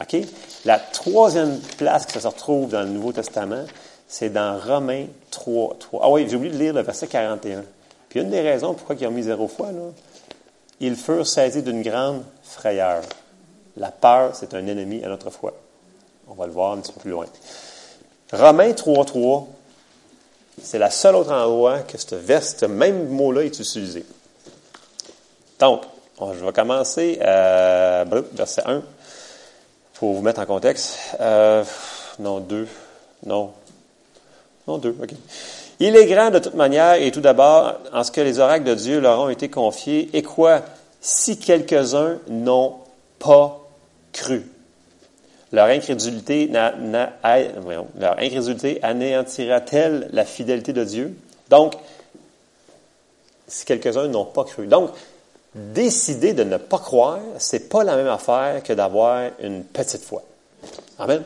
OK? 0.00 0.26
La 0.64 0.78
troisième 0.78 1.60
place 1.76 2.06
que 2.06 2.12
ça 2.12 2.20
se 2.20 2.26
retrouve 2.26 2.70
dans 2.70 2.80
le 2.80 2.88
Nouveau 2.88 3.12
Testament, 3.12 3.64
c'est 4.08 4.30
dans 4.30 4.58
Romains 4.58 5.06
3, 5.30 5.76
3. 5.78 6.00
Ah 6.02 6.10
oui, 6.10 6.26
j'ai 6.28 6.36
oublié 6.36 6.52
de 6.52 6.58
lire 6.58 6.74
le 6.74 6.80
verset 6.80 7.06
41. 7.06 7.64
Puis 8.08 8.20
une 8.20 8.30
des 8.30 8.40
raisons 8.40 8.74
pourquoi 8.74 8.94
ils 8.98 9.06
ont 9.06 9.10
mis 9.10 9.22
zéro 9.22 9.48
foi, 9.48 9.72
là, 9.72 9.90
ils 10.80 10.96
furent 10.96 11.26
saisis 11.26 11.62
d'une 11.62 11.82
grande 11.82 12.22
frayeur. 12.42 13.02
La 13.76 13.90
peur, 13.90 14.34
c'est 14.34 14.54
un 14.54 14.66
ennemi 14.66 15.04
à 15.04 15.08
notre 15.08 15.30
foi. 15.30 15.54
On 16.28 16.34
va 16.34 16.46
le 16.46 16.52
voir 16.52 16.72
un 16.72 16.78
petit 16.78 16.92
peu 16.92 17.00
plus 17.00 17.10
loin. 17.10 17.26
Romains 18.32 18.72
3, 18.72 19.04
3, 19.04 19.48
c'est 20.62 20.78
la 20.78 20.90
seule 20.90 21.16
autre 21.16 21.32
endroit 21.32 21.80
que 21.80 21.98
ce, 21.98 22.66
même 22.66 23.08
mot-là 23.08 23.42
est 23.44 23.58
utilisé. 23.58 24.04
Donc, 25.58 25.82
je 26.18 26.44
vais 26.44 26.52
commencer 26.52 27.20
à 27.20 28.04
verset 28.32 28.62
1 28.64 28.82
pour 29.94 30.14
vous 30.14 30.22
mettre 30.22 30.40
en 30.40 30.46
contexte. 30.46 30.98
Euh, 31.20 31.64
non, 32.18 32.40
2. 32.40 32.66
Non. 33.26 33.52
Non, 34.66 34.78
2, 34.78 34.96
OK. 35.02 35.10
Il 35.80 35.96
est 35.96 36.06
grand 36.06 36.30
de 36.30 36.38
toute 36.38 36.54
manière, 36.54 36.94
et 36.94 37.10
tout 37.10 37.20
d'abord, 37.20 37.74
en 37.92 38.04
ce 38.04 38.12
que 38.12 38.20
les 38.20 38.38
oracles 38.38 38.64
de 38.64 38.74
Dieu 38.74 39.00
leur 39.00 39.20
ont 39.20 39.28
été 39.28 39.48
confiés, 39.48 40.10
et 40.12 40.22
quoi? 40.22 40.62
Si 41.00 41.38
quelques-uns 41.38 42.18
n'ont 42.28 42.76
pas 43.18 43.60
cru. 44.12 44.51
Leur 45.52 45.66
incrédulité, 45.66 46.50
anéantira-t-elle 48.82 50.08
la 50.12 50.24
fidélité 50.24 50.72
de 50.72 50.84
Dieu? 50.84 51.16
Donc, 51.50 51.74
si 53.46 53.66
quelques-uns 53.66 54.08
n'ont 54.08 54.24
pas 54.24 54.44
cru. 54.44 54.66
Donc, 54.66 54.90
décider 55.54 56.32
de 56.32 56.44
ne 56.44 56.56
pas 56.56 56.78
croire, 56.78 57.20
c'est 57.38 57.68
pas 57.68 57.84
la 57.84 57.96
même 57.96 58.08
affaire 58.08 58.62
que 58.62 58.72
d'avoir 58.72 59.30
une 59.40 59.62
petite 59.62 60.02
foi. 60.02 60.22
Amen? 60.98 61.22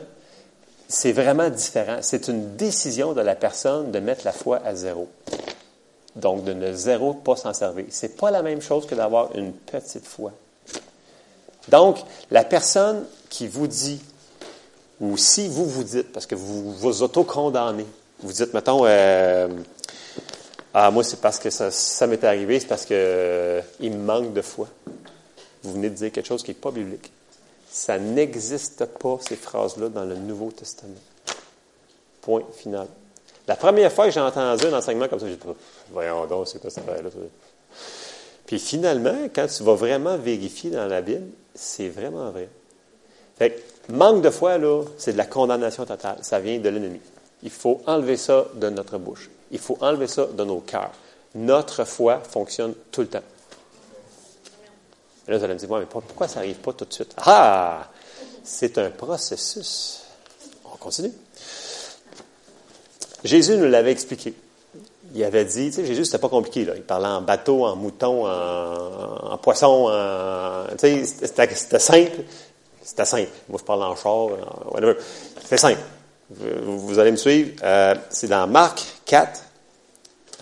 C'est 0.89 1.13
vraiment 1.13 1.49
différent. 1.49 1.99
C'est 2.01 2.27
une 2.27 2.55
décision 2.55 3.13
de 3.13 3.21
la 3.21 3.35
personne 3.35 3.91
de 3.91 3.99
mettre 3.99 4.25
la 4.25 4.33
foi 4.33 4.61
à 4.65 4.75
zéro. 4.75 5.07
Donc, 6.15 6.43
de 6.43 6.53
ne 6.53 6.73
zéro 6.73 7.13
pas 7.13 7.35
s'en 7.35 7.53
servir. 7.53 7.85
C'est 7.89 8.17
pas 8.17 8.31
la 8.31 8.41
même 8.41 8.61
chose 8.61 8.85
que 8.85 8.95
d'avoir 8.95 9.35
une 9.35 9.53
petite 9.53 10.05
foi. 10.05 10.31
Donc, 11.69 11.99
la 12.31 12.43
personne 12.43 13.05
qui 13.29 13.47
vous 13.47 13.67
dit, 13.67 14.01
ou 14.99 15.17
si 15.17 15.47
vous 15.47 15.65
vous 15.65 15.83
dites, 15.83 16.11
parce 16.11 16.25
que 16.25 16.35
vous 16.35 16.71
vous 16.71 17.03
auto-condamnez, 17.03 17.85
vous 18.19 18.33
dites, 18.33 18.53
mettons, 18.53 18.85
euh, 18.85 19.47
ah, 20.73 20.91
moi, 20.91 21.03
c'est 21.03 21.21
parce 21.21 21.39
que 21.39 21.49
ça, 21.49 21.71
ça 21.71 22.07
m'est 22.07 22.23
arrivé, 22.23 22.59
c'est 22.59 22.67
parce 22.67 22.85
que 22.85 22.93
euh, 22.93 23.61
il 23.79 23.91
me 23.91 24.03
manque 24.03 24.33
de 24.33 24.41
foi. 24.41 24.67
Vous 25.63 25.73
venez 25.73 25.89
de 25.89 25.95
dire 25.95 26.11
quelque 26.11 26.27
chose 26.27 26.43
qui 26.43 26.51
n'est 26.51 26.55
pas 26.55 26.71
biblique. 26.71 27.11
Ça 27.69 27.99
n'existe 27.99 28.85
pas, 28.85 29.17
ces 29.27 29.35
phrases-là, 29.35 29.89
dans 29.89 30.03
le 30.03 30.15
Nouveau 30.15 30.51
Testament. 30.51 30.93
Point 32.21 32.43
final. 32.53 32.87
La 33.47 33.55
première 33.55 33.91
fois 33.91 34.05
que 34.05 34.11
j'ai 34.11 34.19
entendu 34.19 34.65
un 34.65 34.73
enseignement 34.73 35.07
comme 35.07 35.19
ça, 35.19 35.27
j'ai 35.27 35.35
dit, 35.35 35.41
voyons 35.91 36.25
donc, 36.25 36.47
c'est 36.47 36.59
quoi 36.59 36.69
ça? 36.69 36.81
Là 36.81 37.09
Puis 38.45 38.59
finalement, 38.59 39.29
quand 39.33 39.47
tu 39.47 39.63
vas 39.63 39.75
vraiment 39.75 40.17
vérifier 40.17 40.71
dans 40.71 40.85
la 40.85 41.01
Bible, 41.01 41.27
c'est 41.55 41.89
vraiment 41.89 42.31
vrai. 42.31 42.49
Fait 43.37 43.51
que, 43.51 43.61
manque 43.89 44.21
de 44.21 44.29
foi, 44.29 44.57
là, 44.57 44.83
c'est 44.97 45.13
de 45.13 45.17
la 45.17 45.25
condamnation 45.25 45.85
totale. 45.85 46.17
Ça 46.21 46.39
vient 46.39 46.59
de 46.59 46.69
l'ennemi. 46.69 46.99
Il 47.43 47.51
faut 47.51 47.81
enlever 47.85 48.17
ça 48.17 48.45
de 48.55 48.69
notre 48.69 48.97
bouche. 48.97 49.29
Il 49.51 49.59
faut 49.59 49.77
enlever 49.81 50.07
ça 50.07 50.25
de 50.25 50.43
nos 50.43 50.59
cœurs. 50.59 50.91
Notre 51.35 51.85
foi 51.85 52.19
fonctionne 52.19 52.73
tout 52.91 53.01
le 53.01 53.07
temps. 53.07 53.23
Et 55.27 55.31
là, 55.31 55.37
vous 55.37 55.43
allez 55.43 55.53
me 55.53 55.59
dire, 55.59 55.69
mais 55.69 55.85
pourquoi 55.85 56.27
ça 56.27 56.39
n'arrive 56.39 56.57
pas 56.57 56.73
tout 56.73 56.85
de 56.85 56.93
suite? 56.93 57.13
Ah! 57.17 57.87
C'est 58.43 58.77
un 58.77 58.89
processus. 58.89 60.03
On 60.65 60.77
continue. 60.77 61.11
Jésus 63.23 63.57
nous 63.57 63.67
l'avait 63.67 63.91
expliqué. 63.91 64.33
Il 65.13 65.23
avait 65.23 65.45
dit, 65.45 65.67
tu 65.67 65.73
sais, 65.73 65.85
Jésus, 65.85 66.05
c'était 66.05 66.17
pas 66.17 66.29
compliqué. 66.29 66.67
Il 66.75 66.81
parlait 66.81 67.07
en 67.07 67.21
bateau, 67.21 67.65
en 67.65 67.75
mouton, 67.75 68.25
en, 68.25 69.37
poisson, 69.37 69.89
en, 69.89 70.65
tu 70.77 71.05
sais, 71.05 71.05
c'était 71.05 71.79
simple. 71.79 72.23
C'était 72.87 73.03
simple. 73.03 73.27
Moi, 73.49 73.59
je 73.59 73.65
parle 73.65 73.83
en 73.83 73.97
char, 73.97 74.29
whatever. 74.71 74.95
C'était 75.41 75.57
simple. 75.57 75.81
Vous, 76.29 76.97
allez 76.97 77.11
me 77.11 77.17
suivre. 77.17 77.51
Euh, 77.61 77.93
c'est 78.09 78.29
dans 78.29 78.47
Marc 78.47 78.81
4. 79.03 79.41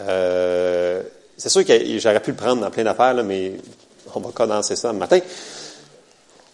Euh, 0.01 1.01
c'est 1.35 1.49
sûr 1.49 1.65
que 1.65 1.73
j'aurais 1.97 2.19
pu 2.19 2.29
le 2.29 2.37
prendre 2.37 2.61
dans 2.61 2.69
plein 2.69 2.83
d'affaires, 2.83 3.15
mais 3.23 3.53
on 4.13 4.19
va 4.19 4.29
condenser 4.31 4.75
ça 4.75 4.93
le 4.93 4.99
matin. 4.99 5.19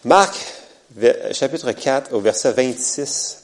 Marc, 0.04 0.34
chapitre 1.32 1.70
4, 1.72 2.14
au 2.14 2.20
verset 2.20 2.52
26. 2.52 3.42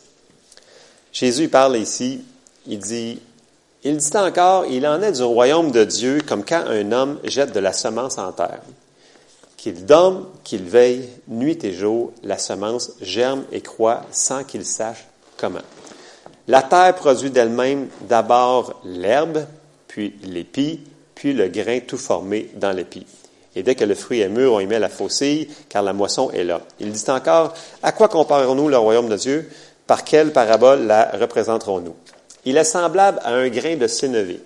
Jésus 1.12 1.50
parle 1.50 1.76
ici. 1.76 2.24
Il 2.66 2.78
dit, 2.78 3.20
il 3.84 3.98
dit 3.98 4.16
encore, 4.16 4.64
il 4.64 4.86
en 4.86 5.02
est 5.02 5.12
du 5.12 5.22
royaume 5.22 5.70
de 5.70 5.84
Dieu 5.84 6.22
comme 6.26 6.46
quand 6.46 6.64
un 6.66 6.92
homme 6.92 7.20
jette 7.24 7.52
de 7.52 7.60
la 7.60 7.74
semence 7.74 8.16
en 8.16 8.32
terre. 8.32 8.62
Qu'il 9.58 9.84
dorme, 9.84 10.26
qu'il 10.44 10.62
veille, 10.62 11.06
nuit 11.26 11.62
et 11.64 11.74
jour, 11.74 12.12
la 12.22 12.38
semence 12.38 12.92
germe 13.02 13.44
et 13.52 13.60
croît 13.60 14.02
sans 14.10 14.44
qu'il 14.44 14.64
sache 14.64 15.04
comment. 15.36 15.58
La 16.46 16.62
terre 16.62 16.94
produit 16.94 17.30
d'elle-même 17.30 17.88
d'abord 18.08 18.80
l'herbe, 18.84 19.44
puis 19.86 20.14
l'épi, 20.22 20.80
puis 21.14 21.34
le 21.34 21.48
grain 21.48 21.80
tout 21.80 21.98
formé 21.98 22.50
dans 22.54 22.72
l'épi. 22.72 23.04
Et 23.56 23.62
dès 23.62 23.74
que 23.74 23.84
le 23.84 23.96
fruit 23.96 24.20
est 24.20 24.28
mûr, 24.28 24.52
on 24.52 24.60
y 24.60 24.66
met 24.66 24.78
la 24.78 24.88
faucille, 24.88 25.48
car 25.68 25.82
la 25.82 25.92
moisson 25.92 26.30
est 26.30 26.44
là. 26.44 26.60
Il 26.78 26.92
dit 26.92 27.10
encore, 27.10 27.52
à 27.82 27.90
quoi 27.90 28.08
comparons-nous 28.08 28.68
le 28.68 28.78
royaume 28.78 29.08
de 29.08 29.16
Dieu? 29.16 29.50
Par 29.86 30.04
quelle 30.04 30.32
parabole 30.32 30.86
la 30.86 31.10
représenterons-nous? 31.18 31.96
Il 32.44 32.56
est 32.56 32.64
semblable 32.64 33.18
à 33.24 33.34
un 33.34 33.48
grain 33.48 33.76
de 33.76 33.88
sénévé, 33.88 34.40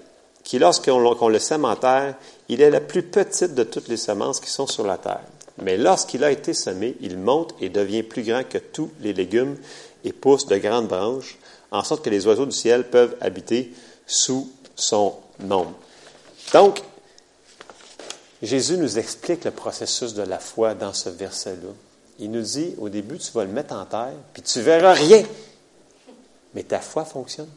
qui, 0.44 0.58
lorsqu'on 0.58 1.28
le 1.28 1.38
sème 1.38 1.64
en 1.64 1.76
terre, 1.76 2.14
il 2.48 2.60
est 2.60 2.70
la 2.70 2.80
plus 2.80 3.02
petite 3.02 3.54
de 3.54 3.62
toutes 3.62 3.88
les 3.88 3.96
semences 3.96 4.40
qui 4.40 4.50
sont 4.50 4.66
sur 4.66 4.86
la 4.86 4.98
terre. 4.98 5.22
Mais 5.62 5.76
lorsqu'il 5.76 6.24
a 6.24 6.30
été 6.30 6.54
semé, 6.54 6.96
il 7.00 7.18
monte 7.18 7.54
et 7.60 7.68
devient 7.68 8.02
plus 8.02 8.22
grand 8.22 8.42
que 8.48 8.58
tous 8.58 8.90
les 9.00 9.12
légumes 9.12 9.56
et 10.04 10.12
pousse 10.12 10.46
de 10.46 10.56
grandes 10.56 10.88
branches, 10.88 11.38
en 11.70 11.84
sorte 11.84 12.04
que 12.04 12.10
les 12.10 12.26
oiseaux 12.26 12.46
du 12.46 12.56
ciel 12.56 12.88
peuvent 12.88 13.16
habiter 13.20 13.72
sous 14.06 14.50
son 14.74 15.14
ombre. 15.40 15.74
Donc, 16.52 16.82
Jésus 18.42 18.76
nous 18.76 18.98
explique 18.98 19.44
le 19.44 19.52
processus 19.52 20.14
de 20.14 20.22
la 20.22 20.38
foi 20.38 20.74
dans 20.74 20.92
ce 20.92 21.08
verset-là. 21.08 21.70
Il 22.18 22.30
nous 22.30 22.42
dit, 22.42 22.74
au 22.78 22.88
début, 22.88 23.18
tu 23.18 23.30
vas 23.32 23.44
le 23.44 23.52
mettre 23.52 23.74
en 23.74 23.84
terre, 23.84 24.12
puis 24.32 24.42
tu 24.42 24.60
verras 24.60 24.92
rien. 24.92 25.22
Mais 26.54 26.64
ta 26.64 26.80
foi 26.80 27.04
fonctionne. 27.04 27.48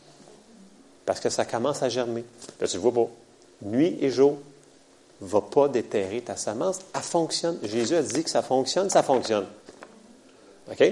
Parce 1.05 1.19
que 1.19 1.29
ça 1.29 1.45
commence 1.45 1.83
à 1.83 1.89
germer. 1.89 2.25
Tu 2.59 2.77
vois 2.77 2.93
pas. 2.93 3.07
Nuit 3.61 3.97
et 4.01 4.09
jour, 4.09 4.37
va 5.21 5.41
pas 5.41 5.67
déterrer 5.67 6.21
ta 6.21 6.35
semence. 6.35 6.79
Elle 6.93 7.01
fonctionne. 7.01 7.57
Jésus 7.63 7.95
a 7.95 8.01
dit 8.01 8.23
que 8.23 8.29
ça 8.29 8.41
fonctionne, 8.41 8.89
ça 8.89 9.03
fonctionne. 9.03 9.45
OK? 10.69 10.83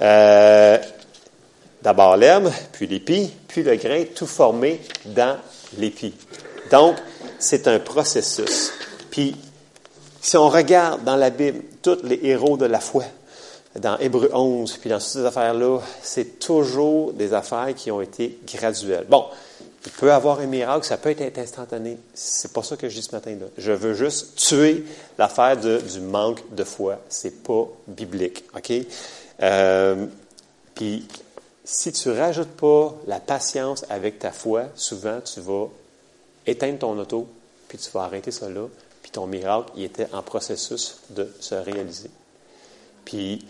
Euh, 0.00 0.78
D'abord 1.84 2.16
l'herbe, 2.16 2.50
puis 2.72 2.86
l'épi, 2.86 3.30
puis 3.46 3.62
le 3.62 3.76
grain, 3.76 4.04
tout 4.14 4.26
formé 4.26 4.80
dans 5.04 5.36
l'épi. 5.76 6.14
Donc, 6.70 6.96
c'est 7.38 7.68
un 7.68 7.78
processus. 7.78 8.72
Puis, 9.10 9.36
si 10.22 10.38
on 10.38 10.48
regarde 10.48 11.04
dans 11.04 11.16
la 11.16 11.28
Bible, 11.28 11.60
tous 11.82 11.98
les 12.02 12.18
héros 12.22 12.56
de 12.56 12.64
la 12.64 12.80
foi, 12.80 13.04
dans 13.80 13.98
Hébreu 13.98 14.30
11, 14.32 14.76
puis 14.78 14.90
dans 14.90 14.98
toutes 14.98 15.06
ces 15.06 15.24
affaires-là, 15.24 15.80
c'est 16.02 16.38
toujours 16.38 17.12
des 17.12 17.32
affaires 17.34 17.74
qui 17.74 17.90
ont 17.90 18.00
été 18.00 18.38
graduelles. 18.46 19.06
Bon, 19.08 19.26
il 19.84 19.92
peut 19.92 20.06
y 20.06 20.10
avoir 20.10 20.40
un 20.40 20.46
miracle, 20.46 20.86
ça 20.86 20.96
peut 20.96 21.14
être 21.18 21.38
instantané. 21.38 21.98
C'est 22.14 22.52
pas 22.52 22.62
ça 22.62 22.76
que 22.76 22.88
je 22.88 22.94
dis 22.94 23.02
ce 23.02 23.14
matin-là. 23.14 23.46
Je 23.58 23.72
veux 23.72 23.94
juste 23.94 24.36
tuer 24.36 24.84
l'affaire 25.18 25.56
du 25.56 26.00
manque 26.00 26.42
de 26.54 26.64
foi. 26.64 27.00
C'est 27.08 27.42
pas 27.42 27.66
biblique, 27.86 28.44
OK? 28.56 28.72
Euh, 29.42 30.06
puis, 30.74 31.06
si 31.64 31.92
tu 31.92 32.10
rajoutes 32.10 32.56
pas 32.56 32.94
la 33.06 33.20
patience 33.20 33.84
avec 33.90 34.18
ta 34.18 34.32
foi, 34.32 34.64
souvent 34.74 35.20
tu 35.20 35.40
vas 35.40 35.66
éteindre 36.46 36.78
ton 36.78 36.98
auto, 36.98 37.26
puis 37.68 37.78
tu 37.78 37.90
vas 37.90 38.02
arrêter 38.02 38.30
ça 38.30 38.48
là, 38.48 38.66
puis 39.02 39.10
ton 39.10 39.26
miracle, 39.26 39.70
il 39.76 39.84
était 39.84 40.08
en 40.12 40.22
processus 40.22 40.98
de 41.10 41.30
se 41.40 41.54
réaliser. 41.54 42.10
Puis, 43.04 43.44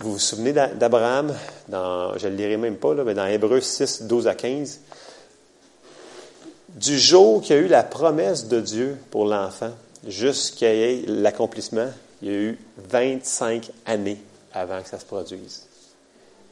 vous 0.00 0.12
vous 0.12 0.18
souvenez 0.18 0.52
d'Abraham, 0.52 1.34
dans, 1.68 2.16
je 2.18 2.26
ne 2.26 2.32
le 2.32 2.36
lirai 2.36 2.56
même 2.56 2.76
pas, 2.76 2.94
mais 2.94 3.14
dans 3.14 3.26
Hébreu 3.26 3.60
6, 3.60 4.02
12 4.02 4.26
à 4.26 4.34
15, 4.34 4.80
du 6.70 6.98
jour 6.98 7.42
qu'il 7.42 7.56
y 7.56 7.58
a 7.58 7.62
eu 7.62 7.68
la 7.68 7.82
promesse 7.82 8.48
de 8.48 8.60
Dieu 8.60 8.96
pour 9.10 9.26
l'enfant 9.26 9.70
jusqu'à 10.06 10.72
l'accomplissement, 11.06 11.88
il 12.22 12.28
y 12.28 12.30
a 12.30 12.34
eu 12.34 12.58
25 12.88 13.70
années 13.86 14.20
avant 14.52 14.80
que 14.82 14.88
ça 14.88 14.98
se 14.98 15.04
produise. 15.04 15.66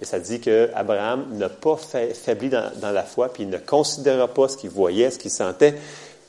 Et 0.01 0.05
ça 0.05 0.19
dit 0.19 0.41
qu'Abraham 0.41 1.37
n'a 1.37 1.49
pas 1.49 1.77
faibli 1.77 2.49
dans, 2.49 2.93
la 2.93 3.03
foi, 3.03 3.33
puis 3.33 3.43
il 3.43 3.51
ne 3.51 3.59
considéra 3.59 4.29
pas 4.29 4.49
ce 4.49 4.57
qu'il 4.57 4.71
voyait, 4.71 5.11
ce 5.11 5.19
qu'il 5.19 5.31
sentait, 5.31 5.77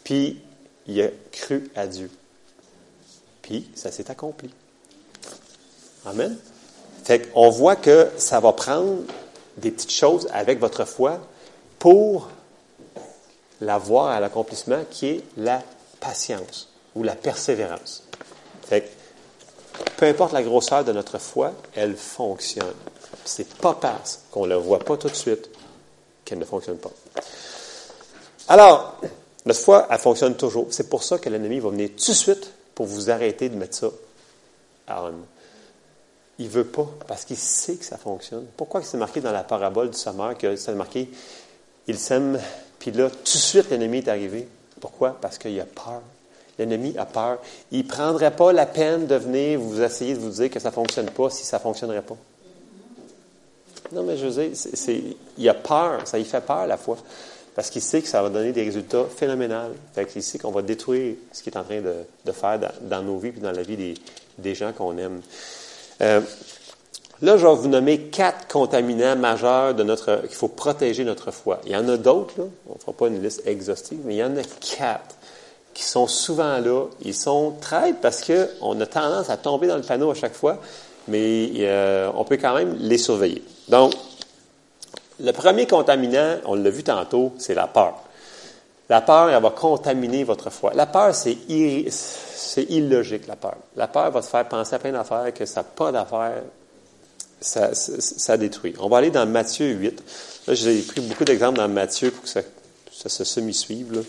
puis 0.03 0.41
il 0.87 1.01
a 1.01 1.07
cru 1.31 1.69
à 1.75 1.87
Dieu. 1.87 2.09
Puis 3.41 3.69
ça 3.75 3.91
s'est 3.91 4.11
accompli. 4.11 4.49
Amen. 6.05 6.37
Fait 7.03 7.31
qu'on 7.31 7.49
voit 7.49 7.75
que 7.75 8.09
ça 8.17 8.39
va 8.39 8.53
prendre 8.53 9.01
des 9.57 9.71
petites 9.71 9.91
choses 9.91 10.27
avec 10.31 10.59
votre 10.59 10.85
foi 10.85 11.19
pour 11.79 12.29
la 13.59 13.77
voir 13.77 14.07
à 14.07 14.19
l'accomplissement, 14.19 14.83
qui 14.89 15.07
est 15.07 15.23
la 15.37 15.61
patience 15.99 16.69
ou 16.95 17.03
la 17.03 17.15
persévérance. 17.15 18.03
Fait 18.63 18.89
peu 19.97 20.05
importe 20.05 20.33
la 20.33 20.43
grosseur 20.43 20.83
de 20.83 20.91
notre 20.91 21.17
foi, 21.17 21.53
elle 21.75 21.95
fonctionne. 21.95 22.73
C'est 23.23 23.53
pas 23.55 23.73
parce 23.73 24.21
qu'on 24.31 24.45
ne 24.45 24.49
le 24.49 24.55
voit 24.55 24.79
pas 24.79 24.97
tout 24.97 25.09
de 25.09 25.15
suite 25.15 25.49
qu'elle 26.25 26.39
ne 26.39 26.45
fonctionne 26.45 26.77
pas. 26.77 26.91
Alors, 28.47 28.97
notre 29.45 29.59
foi, 29.59 29.87
elle 29.89 29.99
fonctionne 29.99 30.35
toujours. 30.35 30.67
C'est 30.71 30.89
pour 30.89 31.03
ça 31.03 31.17
que 31.19 31.29
l'ennemi 31.29 31.59
va 31.59 31.69
venir 31.69 31.89
tout 31.89 32.11
de 32.11 32.15
suite 32.15 32.51
pour 32.75 32.85
vous 32.85 33.09
arrêter 33.09 33.49
de 33.49 33.55
mettre 33.55 33.75
ça 33.75 33.87
à 34.87 35.09
Il 36.41 36.49
veut 36.49 36.63
pas, 36.63 36.87
parce 37.07 37.23
qu'il 37.23 37.37
sait 37.37 37.75
que 37.75 37.85
ça 37.85 37.97
fonctionne. 37.97 38.45
Pourquoi 38.57 38.81
c'est 38.81 38.97
marqué 38.97 39.21
dans 39.21 39.31
la 39.31 39.43
parabole 39.43 39.91
du 39.91 39.97
sommeur 39.97 40.35
que 40.35 40.55
c'est 40.55 40.73
marqué 40.73 41.07
il 41.87 41.99
sème, 41.99 42.39
puis 42.79 42.91
là, 42.91 43.09
tout 43.09 43.17
de 43.23 43.27
suite, 43.27 43.69
l'ennemi 43.69 43.99
est 43.99 44.07
arrivé. 44.07 44.47
Pourquoi? 44.79 45.17
Parce 45.21 45.37
qu'il 45.37 45.59
a 45.59 45.65
peur. 45.65 46.01
L'ennemi 46.57 46.95
a 46.97 47.05
peur. 47.05 47.37
Il 47.71 47.85
ne 47.85 47.87
prendrait 47.87 48.35
pas 48.35 48.51
la 48.53 48.65
peine 48.65 49.05
de 49.05 49.15
venir 49.15 49.59
vous 49.59 49.81
essayer 49.81 50.15
de 50.15 50.19
vous 50.19 50.29
dire 50.29 50.49
que 50.49 50.59
ça 50.59 50.69
ne 50.69 50.73
fonctionne 50.73 51.09
pas 51.11 51.29
si 51.29 51.43
ça 51.43 51.57
ne 51.57 51.61
fonctionnerait 51.61 52.01
pas. 52.01 52.17
Non, 53.91 54.03
mais 54.03 54.17
je 54.17 54.25
veux 54.25 54.47
dire, 54.47 55.15
il 55.37 55.49
a 55.49 55.53
peur, 55.53 56.07
ça 56.07 56.17
lui 56.17 56.25
fait 56.25 56.41
peur 56.41 56.65
la 56.65 56.77
foi. 56.77 56.97
Parce 57.53 57.69
qu'il 57.69 57.81
sait 57.81 58.01
que 58.01 58.07
ça 58.07 58.21
va 58.21 58.29
donner 58.29 58.53
des 58.53 58.63
résultats 58.63 59.05
phénoménaux. 59.15 59.73
Qu'il 60.09 60.23
sait 60.23 60.39
qu'on 60.39 60.51
va 60.51 60.61
détruire 60.61 61.15
ce 61.33 61.43
qu'il 61.43 61.53
est 61.53 61.57
en 61.57 61.63
train 61.63 61.81
de, 61.81 62.31
faire 62.31 62.59
dans, 62.81 63.03
nos 63.03 63.17
vies 63.17 63.29
et 63.29 63.39
dans 63.41 63.51
la 63.51 63.63
vie 63.63 63.95
des, 64.37 64.55
gens 64.55 64.71
qu'on 64.71 64.97
aime. 64.97 65.21
Euh, 66.01 66.21
là, 67.21 67.37
je 67.37 67.45
vais 67.45 67.53
vous 67.53 67.67
nommer 67.67 67.99
quatre 67.99 68.47
contaminants 68.47 69.15
majeurs 69.15 69.75
de 69.75 69.83
notre 69.83 70.17
qu'il 70.27 70.35
faut 70.35 70.47
protéger 70.47 71.03
notre 71.03 71.31
foi. 71.31 71.59
Il 71.65 71.71
y 71.71 71.75
en 71.75 71.87
a 71.87 71.97
d'autres. 71.97 72.39
On 72.67 72.73
ne 72.73 72.79
fera 72.79 72.93
pas 72.93 73.07
une 73.07 73.21
liste 73.21 73.43
exhaustive, 73.45 73.99
mais 74.05 74.15
il 74.15 74.17
y 74.17 74.23
en 74.23 74.35
a 74.37 74.43
quatre 74.77 75.15
qui 75.73 75.83
sont 75.83 76.07
souvent 76.07 76.59
là. 76.59 76.85
Ils 77.01 77.15
sont 77.15 77.53
très 77.61 77.93
parce 77.93 78.23
qu'on 78.23 78.79
a 78.79 78.85
tendance 78.85 79.29
à 79.29 79.37
tomber 79.37 79.67
dans 79.67 79.77
le 79.77 79.83
panneau 79.83 80.11
à 80.11 80.15
chaque 80.15 80.33
fois, 80.33 80.57
mais 81.07 81.51
euh, 81.59 82.11
on 82.15 82.23
peut 82.23 82.37
quand 82.37 82.55
même 82.55 82.75
les 82.79 82.97
surveiller. 82.97 83.43
Donc, 83.69 83.93
le 85.19 85.31
premier 85.31 85.67
contaminant, 85.67 86.37
on 86.45 86.55
l'a 86.55 86.69
vu 86.69 86.83
tantôt, 86.83 87.33
c'est 87.37 87.53
la 87.53 87.67
peur. 87.67 87.93
La 88.89 89.01
peur, 89.01 89.29
elle 89.29 89.41
va 89.41 89.49
contaminer 89.51 90.23
votre 90.23 90.49
foi. 90.49 90.73
La 90.73 90.85
peur, 90.85 91.15
c'est, 91.15 91.37
illogique, 91.47 93.27
la 93.27 93.35
peur. 93.35 93.55
La 93.75 93.87
peur 93.87 94.11
va 94.11 94.21
te 94.21 94.25
faire 94.25 94.47
penser 94.47 94.75
à 94.75 94.79
plein 94.79 94.91
d'affaires 94.91 95.33
que 95.33 95.45
ça 95.45 95.61
n'a 95.61 95.63
pas 95.63 95.91
d'affaires. 95.91 96.43
Ça, 97.39 98.37
détruit. 98.37 98.75
On 98.79 98.89
va 98.89 98.97
aller 98.97 99.09
dans 99.09 99.25
Matthieu 99.25 99.67
8. 99.67 100.03
Là, 100.47 100.53
j'ai 100.53 100.81
pris 100.81 101.01
beaucoup 101.01 101.23
d'exemples 101.23 101.57
dans 101.57 101.67
Matthieu 101.67 102.11
pour 102.11 102.23
que 102.23 102.29
ça, 102.29 102.41
se 102.91 103.23
semi-suive. 103.23 104.03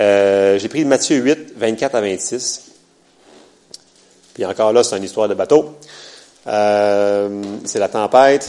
Euh, 0.00 0.58
j'ai 0.58 0.68
pris 0.68 0.84
Matthieu 0.84 1.16
8, 1.16 1.54
24 1.56 1.94
à 1.96 2.00
26. 2.00 2.64
Puis 4.34 4.44
encore 4.44 4.72
là, 4.72 4.84
c'est 4.84 4.96
une 4.96 5.04
histoire 5.04 5.28
de 5.28 5.34
bateau. 5.34 5.76
Euh, 6.46 7.42
c'est 7.64 7.78
la 7.78 7.88
tempête. 7.88 8.48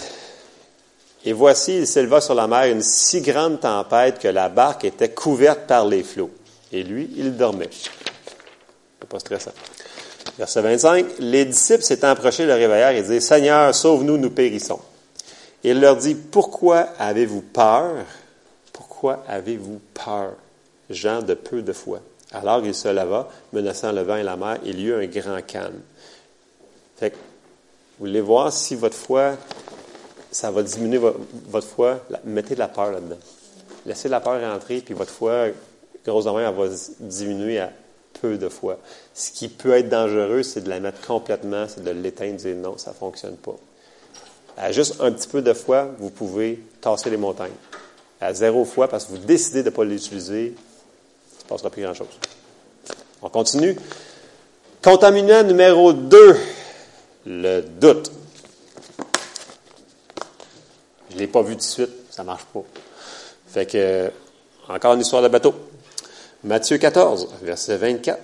Et 1.26 1.34
voici, 1.34 1.78
il 1.78 1.88
s'éleva 1.88 2.22
sur 2.22 2.36
la 2.36 2.48
mer 2.48 2.66
une 2.72 2.82
si 2.82 3.22
grande 3.22 3.60
tempête 3.60 4.20
que 4.20 4.28
la 4.28 4.50
barque 4.50 4.86
était 4.86 5.10
couverte 5.10 5.68
par 5.68 5.86
les 5.86 6.04
flots. 6.04 6.32
Et 6.72 6.84
lui, 6.84 7.10
il 7.18 7.36
dormait. 7.36 7.70
C'est 7.72 9.10
pas 9.10 9.20
stressant. 9.20 9.52
Verset 10.38 10.62
25. 10.62 11.06
Les 11.20 11.46
disciples 11.46 11.84
s'étant 11.84 12.10
approchés 12.10 12.46
le 12.46 12.54
réveillèrent 12.54 12.92
et 12.92 13.02
disaient, 13.02 13.20
Seigneur, 13.20 13.74
sauve-nous, 13.74 14.18
nous 14.18 14.30
périssons. 14.30 14.80
Et 15.64 15.72
il 15.72 15.82
leur 15.82 15.98
dit, 15.98 16.16
pourquoi 16.16 16.90
avez-vous 17.00 17.42
peur? 17.42 18.06
Pourquoi 18.72 19.24
avez-vous 19.28 19.82
peur, 19.94 20.34
gens 20.90 21.22
de 21.22 21.34
peu 21.34 21.62
de 21.62 21.74
foi? 21.74 22.00
Alors 22.32 22.64
il 22.66 22.76
se 22.76 22.88
leva, 22.88 23.30
menaçant 23.54 23.92
le 23.92 24.02
vent 24.02 24.18
et 24.18 24.24
la 24.24 24.36
mer, 24.36 24.58
il 24.66 24.80
y 24.80 24.86
eut 24.86 24.94
un 24.94 25.06
grand 25.06 25.42
calme. 25.46 25.82
Fait 26.98 27.12
que, 27.12 27.16
vous 27.16 28.06
voulez 28.06 28.22
voir 28.22 28.52
si 28.52 28.76
votre 28.76 28.96
foi 28.96 29.34
ça 30.32 30.52
va 30.52 30.64
diminuer 30.64 31.00
votre 31.50 31.68
foi. 31.68 32.00
Mettez 32.26 32.56
de 32.56 32.60
la 32.60 32.68
peur 32.68 32.92
là-dedans. 32.92 33.18
Laissez 33.86 34.10
la 34.10 34.20
peur 34.20 34.42
rentrer, 34.42 34.82
puis 34.82 34.94
votre 34.94 35.12
foi, 35.12 35.48
grosso 36.06 36.38
elle 36.40 36.54
va 36.54 36.68
diminuer 37.00 37.60
à 37.60 37.72
peu 38.22 38.38
de 38.38 38.50
foi. 38.50 38.78
Ce 39.14 39.32
qui 39.32 39.48
peut 39.48 39.74
être 39.74 39.90
dangereux, 39.90 40.44
c'est 40.44 40.62
de 40.62 40.70
la 40.70 40.80
mettre 40.80 41.06
complètement, 41.06 41.68
c'est 41.68 41.84
de 41.84 41.92
l'éteindre, 41.92 42.36
dire 42.36 42.56
non, 42.56 42.78
ça 42.78 42.92
ne 42.92 42.96
fonctionne 42.96 43.38
pas. 43.38 43.56
À 44.58 44.72
juste 44.72 44.96
un 45.00 45.12
petit 45.12 45.28
peu 45.28 45.42
de 45.42 45.54
foi, 45.54 45.90
vous 46.00 46.10
pouvez 46.10 46.60
tasser 46.82 47.10
les 47.10 47.18
montagnes. 47.18 47.52
À 48.20 48.34
zéro 48.34 48.66
foi, 48.66 48.88
parce 48.88 49.06
que 49.06 49.12
vous 49.12 49.20
décidez 49.20 49.62
de 49.62 49.70
ne 49.70 49.76
pas 49.76 49.84
l'utiliser, 49.84 50.56
ça 51.38 51.44
ne 51.44 51.50
passera 51.50 51.70
plus 51.70 51.84
grand-chose. 51.84 52.08
On 53.22 53.30
continue. 53.30 53.78
Contaminant 54.82 55.44
numéro 55.44 55.94
2, 55.94 56.38
le 57.28 57.62
doute. 57.62 58.12
Je 61.07 61.07
ne 61.18 61.22
l'ai 61.22 61.28
pas 61.28 61.42
vu 61.42 61.56
de 61.56 61.62
suite, 61.62 61.90
ça 62.10 62.24
ne 62.24 62.28
marche 62.28 62.46
pas. 62.54 62.64
Fait 63.48 63.66
que, 63.66 64.12
encore 64.70 64.94
une 64.94 65.02
histoire 65.02 65.22
de 65.22 65.28
bateau. 65.28 65.54
Matthieu 66.44 66.78
14, 66.78 67.30
verset 67.42 67.78
24. 67.78 68.20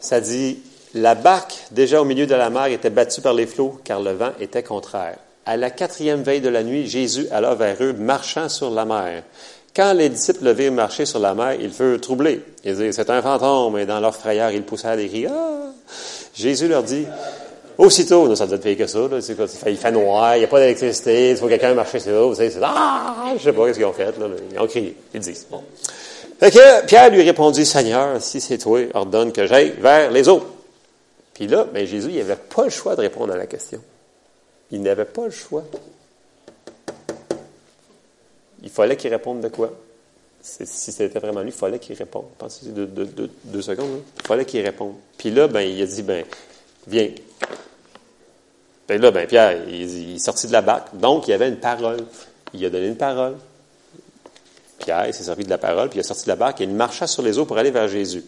Ça 0.00 0.20
dit, 0.20 0.58
la 0.94 1.14
barque, 1.14 1.56
déjà 1.70 2.00
au 2.00 2.04
milieu 2.04 2.26
de 2.26 2.34
la 2.34 2.50
mer, 2.50 2.66
était 2.66 2.90
battue 2.90 3.20
par 3.20 3.34
les 3.34 3.46
flots, 3.46 3.80
car 3.84 4.00
le 4.00 4.12
vent 4.12 4.32
était 4.40 4.62
contraire. 4.62 5.18
À 5.46 5.56
la 5.56 5.70
quatrième 5.70 6.22
veille 6.22 6.40
de 6.40 6.48
la 6.48 6.62
nuit, 6.62 6.86
Jésus 6.88 7.26
alla 7.30 7.54
vers 7.54 7.76
eux, 7.80 7.92
marchant 7.92 8.48
sur 8.48 8.70
la 8.70 8.84
mer. 8.84 9.22
Quand 9.74 9.92
les 9.92 10.08
disciples 10.08 10.44
le 10.44 10.52
virent 10.52 10.72
marcher 10.72 11.06
sur 11.06 11.20
la 11.20 11.34
mer, 11.34 11.54
ils 11.60 11.72
furent 11.72 12.00
troublés. 12.00 12.42
Ils 12.64 12.76
dirent, 12.76 12.92
c'est 12.92 13.08
un 13.08 13.22
fantôme, 13.22 13.78
et 13.78 13.86
dans 13.86 14.00
leur 14.00 14.14
frayeur, 14.14 14.50
ils 14.50 14.64
poussèrent 14.64 14.96
des 14.96 15.08
cris. 15.08 15.26
Ah! 15.26 15.72
Jésus 16.34 16.68
leur 16.68 16.82
dit, 16.82 17.06
aussitôt, 17.80 18.28
non, 18.28 18.36
ça 18.36 18.46
doit 18.46 18.56
être 18.56 18.62
pire 18.62 18.76
que 18.76 18.86
ça, 18.86 18.98
là, 18.98 19.18
il 19.66 19.76
fait 19.76 19.90
noir, 19.90 20.36
il 20.36 20.40
n'y 20.40 20.44
a 20.44 20.48
pas 20.48 20.60
d'électricité, 20.60 21.30
il 21.30 21.36
faut 21.36 21.46
que 21.46 21.50
quelqu'un 21.50 21.74
marche 21.74 21.96
sur 21.98 22.12
l'eau, 22.12 22.34
c'est, 22.34 22.52
ah, 22.62 23.32
je 23.36 23.42
sais 23.42 23.52
pas 23.52 23.68
ce 23.68 23.72
qu'ils 23.72 23.84
ont 23.86 23.92
fait, 23.92 24.16
là, 24.18 24.26
ils 24.52 24.58
ont 24.60 24.66
crié, 24.66 24.96
ils 25.14 25.20
disent. 25.20 25.46
Bon. 25.50 25.62
Fait 26.38 26.50
que 26.50 26.86
Pierre 26.86 27.10
lui 27.10 27.22
répondit, 27.22 27.66
Seigneur, 27.66 28.20
si 28.22 28.40
c'est 28.40 28.56
toi, 28.58 28.80
ordonne 28.94 29.30
que 29.32 29.46
j'aille 29.46 29.74
vers 29.78 30.10
les 30.10 30.28
eaux. 30.28 30.42
Puis 31.34 31.46
là, 31.46 31.64
ben, 31.64 31.86
Jésus, 31.86 32.08
il 32.10 32.18
n'avait 32.18 32.36
pas 32.36 32.64
le 32.64 32.70
choix 32.70 32.96
de 32.96 33.00
répondre 33.00 33.32
à 33.32 33.36
la 33.36 33.46
question. 33.46 33.80
Il 34.70 34.82
n'avait 34.82 35.04
pas 35.04 35.24
le 35.24 35.30
choix. 35.30 35.64
Il 38.62 38.70
fallait 38.70 38.96
qu'il 38.96 39.10
réponde 39.10 39.40
de 39.40 39.48
quoi? 39.48 39.72
Si 40.42 40.92
c'était 40.92 41.18
vraiment 41.18 41.40
lui, 41.40 41.50
il 41.50 41.54
fallait 41.54 41.78
qu'il 41.78 41.96
réponde. 41.96 42.26
Pensez 42.38 42.66
deux, 42.70 42.86
deux, 42.86 43.62
secondes. 43.62 44.02
Il 44.18 44.26
fallait 44.26 44.44
qu'il 44.44 44.64
réponde. 44.64 44.94
Puis 45.18 45.30
là, 45.30 45.48
ben, 45.48 45.60
il 45.60 45.82
a 45.82 45.86
dit, 45.86 46.02
ben, 46.02 46.24
viens. 46.86 47.08
Ben 48.90 49.00
là, 49.00 49.12
ben, 49.12 49.24
Pierre, 49.24 49.56
il, 49.68 50.16
est 50.16 50.18
sorti 50.18 50.48
de 50.48 50.52
la 50.52 50.62
barque. 50.62 50.88
Donc, 50.94 51.28
il 51.28 51.32
avait 51.32 51.48
une 51.48 51.60
parole. 51.60 51.98
Il 52.52 52.64
a 52.64 52.70
donné 52.70 52.88
une 52.88 52.96
parole. 52.96 53.36
Pierre 54.80 55.14
s'est 55.14 55.22
servi 55.22 55.44
de 55.44 55.50
la 55.50 55.58
parole, 55.58 55.88
puis 55.90 55.98
il 55.98 56.00
a 56.00 56.02
sorti 56.02 56.24
de 56.24 56.30
la 56.30 56.34
barque 56.34 56.60
et 56.60 56.64
il 56.64 56.70
marcha 56.70 57.06
sur 57.06 57.22
les 57.22 57.38
eaux 57.38 57.44
pour 57.44 57.56
aller 57.56 57.70
vers 57.70 57.86
Jésus. 57.86 58.24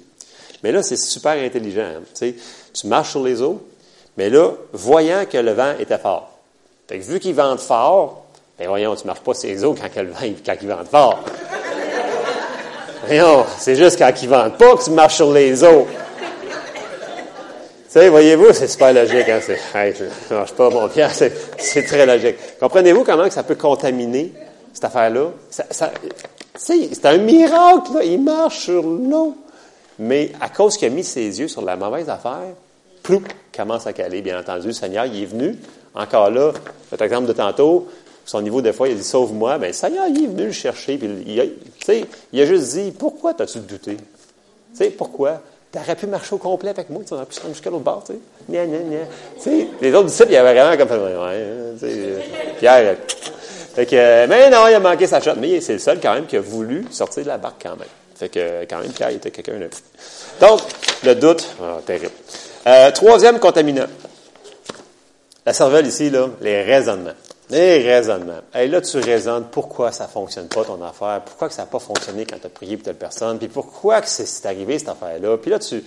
Mais 0.62 0.70
là, 0.70 0.84
c'est 0.84 0.96
super 0.96 1.32
intelligent. 1.32 1.82
Hein. 1.96 2.30
Tu 2.72 2.86
marches 2.86 3.10
sur 3.10 3.24
les 3.24 3.42
eaux, 3.42 3.60
mais 4.16 4.30
là, 4.30 4.52
voyant 4.72 5.24
que 5.28 5.36
le 5.36 5.50
vent 5.50 5.74
était 5.80 5.98
fort. 5.98 6.30
Fait 6.86 7.00
que 7.00 7.04
vu 7.06 7.18
qu'il 7.18 7.34
vente 7.34 7.58
fort, 7.58 8.26
ben 8.56 8.68
voyons, 8.68 8.94
tu 8.94 9.04
marches 9.04 9.22
pas 9.22 9.34
sur 9.34 9.48
les 9.48 9.64
eaux 9.64 9.74
quand, 9.74 10.00
le 10.00 10.10
vent, 10.12 10.20
quand 10.46 10.54
il 10.62 10.68
vente 10.68 10.86
fort. 10.86 11.24
Voyons, 13.08 13.46
c'est 13.58 13.74
juste 13.74 13.98
quand 13.98 14.12
il 14.22 14.28
vente 14.28 14.58
pas 14.58 14.76
que 14.76 14.84
tu 14.84 14.90
marches 14.90 15.16
sur 15.16 15.32
les 15.32 15.64
eaux. 15.64 15.88
Sais, 17.92 18.08
voyez-vous, 18.08 18.54
c'est 18.54 18.68
super 18.68 18.94
logique. 18.94 19.28
Hein? 19.28 19.40
C'est, 19.42 19.58
hey, 19.74 19.94
je 19.94 20.34
marche 20.34 20.54
pas, 20.54 20.70
mon 20.70 20.88
Pierre, 20.88 21.12
c'est, 21.58 21.82
très 21.82 22.06
logique. 22.06 22.36
Comprenez-vous 22.58 23.04
comment 23.04 23.24
que 23.24 23.34
ça 23.34 23.42
peut 23.42 23.54
contaminer 23.54 24.32
cette 24.72 24.84
affaire-là? 24.84 25.26
c'est 26.56 27.04
un 27.04 27.18
miracle, 27.18 27.98
il 28.02 28.22
marche 28.22 28.60
sur 28.60 28.82
l'eau. 28.82 29.36
Mais 29.98 30.32
à 30.40 30.48
cause 30.48 30.78
qu'il 30.78 30.88
a 30.88 30.90
mis 30.90 31.04
ses 31.04 31.38
yeux 31.38 31.48
sur 31.48 31.60
la 31.60 31.76
mauvaise 31.76 32.08
affaire, 32.08 32.54
plou, 33.02 33.22
commence 33.54 33.86
à 33.86 33.92
caler, 33.92 34.22
bien 34.22 34.40
entendu. 34.40 34.68
Le 34.68 34.72
Seigneur, 34.72 35.04
il 35.04 35.24
est 35.24 35.26
venu. 35.26 35.58
Encore 35.94 36.30
là, 36.30 36.52
cet 36.88 37.02
exemple 37.02 37.26
de 37.26 37.34
tantôt, 37.34 37.88
son 38.24 38.40
niveau 38.40 38.62
de 38.62 38.72
foi, 38.72 38.88
il 38.88 38.92
a 38.92 38.94
dit 38.94 39.04
Sauve-moi. 39.04 39.58
Bien, 39.58 39.68
le 39.68 39.74
Seigneur, 39.74 40.06
il 40.08 40.24
est 40.24 40.28
venu 40.28 40.46
le 40.46 40.52
chercher. 40.52 40.96
Puis 40.96 41.10
il, 41.26 41.38
a, 41.38 41.44
il 42.32 42.40
a 42.40 42.46
juste 42.46 42.72
dit 42.72 42.90
Pourquoi 42.90 43.34
t'as-tu 43.34 43.58
douté 43.58 43.96
Tu 43.96 44.02
sais, 44.72 44.88
pourquoi? 44.88 45.42
Tu 45.72 45.78
aurais 45.78 45.96
pu 45.96 46.06
marcher 46.06 46.34
au 46.34 46.38
complet 46.38 46.70
avec 46.70 46.90
moi, 46.90 47.02
tu 47.06 47.14
aurais 47.14 47.24
pu 47.24 47.34
se 47.34 47.40
jusqu'à 47.48 47.70
l'autre 47.70 47.84
bord, 47.84 48.04
tu 48.04 48.12
sais. 48.12 48.18
Nia, 48.48 48.66
nia, 48.66 48.78
nia. 48.80 48.98
Tu 49.36 49.42
sais, 49.42 49.68
les 49.80 49.94
autres 49.94 50.08
disciples, 50.08 50.32
il 50.32 50.34
y 50.34 50.36
avait 50.36 50.52
vraiment 50.52 50.76
comme 50.76 51.00
Ouais, 51.00 51.46
tu 51.78 51.86
sais, 51.86 52.24
Pierre. 52.58 52.96
Fait 53.74 53.86
que, 53.86 54.26
mais 54.26 54.50
non, 54.50 54.68
il 54.68 54.74
a 54.74 54.80
manqué 54.80 55.06
sa 55.06 55.20
shot. 55.20 55.32
Mais 55.38 55.60
c'est 55.62 55.72
le 55.72 55.78
seul 55.78 55.98
quand 55.98 56.12
même 56.12 56.26
qui 56.26 56.36
a 56.36 56.42
voulu 56.42 56.86
sortir 56.90 57.22
de 57.22 57.28
la 57.28 57.38
barque 57.38 57.62
quand 57.62 57.76
même. 57.76 57.88
Fait 58.14 58.28
que 58.28 58.64
quand 58.68 58.80
même, 58.80 58.92
Pierre 58.92 59.08
était 59.08 59.30
quelqu'un 59.30 59.58
de... 59.58 59.70
Donc, 60.40 60.60
le 61.04 61.14
doute, 61.14 61.48
oh, 61.60 61.80
terrible. 61.86 62.10
Euh, 62.66 62.90
troisième 62.90 63.38
contaminant. 63.38 63.86
La 65.46 65.54
cervelle 65.54 65.86
ici, 65.86 66.10
là, 66.10 66.28
les 66.42 66.62
raisonnements. 66.62 67.14
Les 67.52 67.82
raisonnements. 67.82 68.40
Et 68.54 68.66
là, 68.66 68.80
tu 68.80 68.98
raisonnes 68.98 69.44
pourquoi 69.50 69.92
ça 69.92 70.04
ne 70.04 70.08
fonctionne 70.08 70.48
pas 70.48 70.64
ton 70.64 70.82
affaire, 70.82 71.20
pourquoi 71.24 71.48
que 71.48 71.54
ça 71.54 71.62
n'a 71.62 71.66
pas 71.66 71.78
fonctionné 71.78 72.24
quand 72.24 72.38
tu 72.38 72.46
as 72.46 72.50
prié 72.50 72.78
pour 72.78 72.84
telle 72.84 72.96
personne, 72.96 73.38
puis 73.38 73.48
pourquoi 73.48 74.00
que 74.00 74.08
c'est 74.08 74.46
arrivé 74.46 74.78
cette 74.78 74.88
affaire-là? 74.88 75.36
Puis 75.36 75.50
là, 75.50 75.58
tu, 75.58 75.84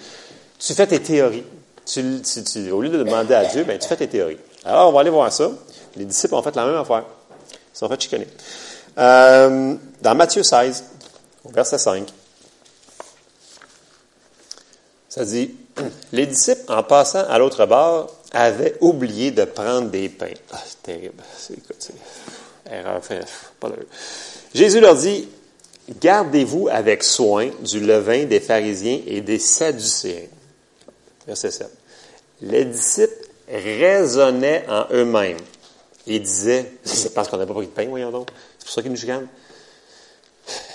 tu 0.59 0.73
fais 0.75 0.85
tes 0.85 1.01
théories. 1.01 1.43
Tu, 1.85 2.71
au 2.71 2.81
lieu 2.81 2.89
de 2.89 3.03
demander 3.03 3.33
à 3.33 3.45
Dieu, 3.45 3.63
ben, 3.63 3.79
tu 3.79 3.87
fais 3.87 3.95
tes 3.95 4.07
théories. 4.07 4.37
Alors, 4.63 4.89
on 4.89 4.91
va 4.91 4.99
aller 4.99 5.09
voir 5.09 5.31
ça. 5.33 5.49
Les 5.95 6.05
disciples 6.05 6.35
ont 6.35 6.43
fait 6.43 6.55
la 6.55 6.67
même 6.67 6.75
affaire. 6.75 7.03
Ils 7.51 7.77
sont 7.77 7.89
fait 7.89 8.01
chicaner. 8.01 8.27
Euh, 8.97 9.75
dans 10.01 10.15
Matthieu 10.15 10.43
16, 10.43 10.83
au 11.45 11.49
verset 11.49 11.79
5, 11.79 12.07
ça 15.09 15.25
dit, 15.25 15.55
les 16.11 16.27
disciples, 16.27 16.71
en 16.71 16.83
passant 16.83 17.25
à 17.27 17.39
l'autre 17.39 17.65
bord, 17.65 18.11
avaient 18.35 18.75
oublié 18.81 19.31
de 19.31 19.45
prendre 19.45 19.89
des 19.89 20.09
pains. 20.09 20.33
Ah, 20.51 20.61
c'est 20.65 20.83
terrible. 20.83 21.23
C'est, 21.37 21.55
erreur, 22.69 23.01
pas 23.59 23.69
Jésus 24.53 24.79
leur 24.79 24.95
dit, 24.95 25.27
gardez-vous 26.01 26.67
avec 26.69 27.03
soin 27.03 27.49
du 27.61 27.79
levain 27.79 28.25
des 28.25 28.41
pharisiens 28.41 28.99
et 29.07 29.21
des 29.21 29.39
sadducéens. 29.39 30.27
Verset 31.25 31.51
7. 31.51 31.69
Les 32.41 32.65
disciples 32.65 33.13
raisonnaient 33.47 34.65
en 34.67 34.85
eux-mêmes 34.91 35.37
et 36.05 36.19
disaient, 36.19 36.73
c'est 36.83 37.13
parce 37.13 37.29
qu'on 37.29 37.37
n'a 37.37 37.45
pas 37.45 37.53
pris 37.53 37.67
de 37.67 37.71
pain, 37.71 37.87
voyons 37.87 38.11
donc. 38.11 38.29
C'est 38.59 38.65
pour 38.65 38.73
ça 38.73 38.81
qu'ils 38.81 38.91
nous 38.91 38.97
chicanent. 38.97 39.27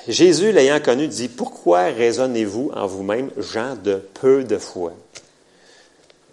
Jésus, 0.08 0.50
l'ayant 0.50 0.80
connu, 0.80 1.08
dit, 1.08 1.28
Pourquoi 1.28 1.84
raisonnez-vous 1.84 2.72
en 2.74 2.86
vous-même, 2.86 3.30
gens 3.36 3.76
de 3.76 3.96
peu 3.96 4.44
de 4.44 4.56
foi, 4.56 4.94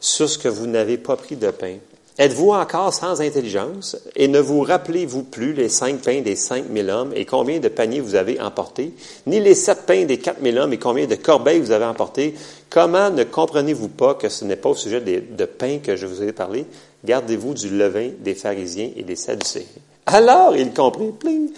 sur 0.07 0.29
ce 0.29 0.37
que 0.37 0.47
vous 0.47 0.67
n'avez 0.67 0.97
pas 0.97 1.15
pris 1.15 1.35
de 1.35 1.51
pain? 1.51 1.75
Êtes-vous 2.17 2.49
encore 2.49 2.93
sans 2.93 3.21
intelligence? 3.21 3.95
Et 4.15 4.27
ne 4.27 4.39
vous 4.39 4.61
rappelez-vous 4.61 5.21
plus 5.23 5.53
les 5.53 5.69
cinq 5.69 5.99
pains 5.99 6.21
des 6.21 6.35
cinq 6.35 6.67
mille 6.69 6.89
hommes 6.89 7.13
et 7.15 7.25
combien 7.25 7.59
de 7.59 7.67
paniers 7.67 7.99
vous 7.99 8.15
avez 8.15 8.41
emportés, 8.41 8.93
ni 9.27 9.39
les 9.39 9.53
sept 9.53 9.85
pains 9.85 10.05
des 10.05 10.17
quatre 10.17 10.41
mille 10.41 10.57
hommes 10.57 10.73
et 10.73 10.79
combien 10.79 11.05
de 11.05 11.13
corbeilles 11.13 11.59
vous 11.59 11.71
avez 11.71 11.85
emportés? 11.85 12.33
Comment 12.71 13.11
ne 13.11 13.23
comprenez-vous 13.23 13.89
pas 13.89 14.15
que 14.15 14.29
ce 14.29 14.45
n'est 14.45 14.55
pas 14.55 14.69
au 14.69 14.75
sujet 14.75 14.99
de 14.99 15.45
pain 15.45 15.77
que 15.77 15.95
je 15.95 16.07
vous 16.07 16.23
ai 16.23 16.31
parlé? 16.31 16.65
Gardez-vous 17.05 17.53
du 17.53 17.69
levain 17.69 18.09
des 18.19 18.33
pharisiens 18.33 18.89
et 18.95 19.03
des 19.03 19.15
sadducéens. 19.15 19.65
Alors 20.07 20.55
il 20.55 20.73
comprit, 20.73 21.11
pling, 21.11 21.51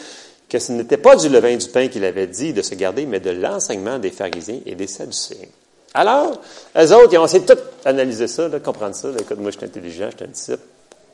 que 0.50 0.60
ce 0.60 0.74
n'était 0.74 0.98
pas 0.98 1.16
du 1.16 1.30
levain 1.30 1.56
du 1.56 1.68
pain 1.68 1.88
qu'il 1.88 2.04
avait 2.04 2.28
dit 2.28 2.52
de 2.52 2.62
se 2.62 2.76
garder, 2.76 3.06
mais 3.06 3.22
de 3.22 3.30
l'enseignement 3.30 3.98
des 3.98 4.12
pharisiens 4.12 4.60
et 4.66 4.76
des 4.76 4.88
sadducéens. 4.88 5.48
Alors, 5.94 6.40
eux 6.78 6.94
autres, 6.94 7.14
ils 7.14 7.18
ont 7.18 7.26
essayé 7.26 7.44
de 7.44 7.54
tout 7.54 7.60
analyser 7.86 8.28
ça, 8.28 8.50
de 8.50 8.60
comprendre 8.60 8.96
ça. 8.96 9.10
écoute, 9.18 9.40
moi, 9.40 9.52
je 9.52 9.58
suis 9.58 9.66
intelligent, 9.66 10.10
je 10.12 10.18
suis 10.18 10.26
un 10.26 10.28
disciple. 10.28 10.64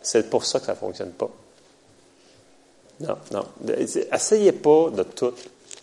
C'est 0.02 0.30
pour 0.30 0.46
ça 0.46 0.60
que 0.60 0.66
ça 0.66 0.74
ne 0.74 0.78
fonctionne 0.78 1.12
pas. 1.12 1.30
Non, 3.00 3.18
non. 3.32 3.46
Essayez 4.12 4.52
pas 4.52 4.90
de 4.90 5.04
tout 5.04 5.34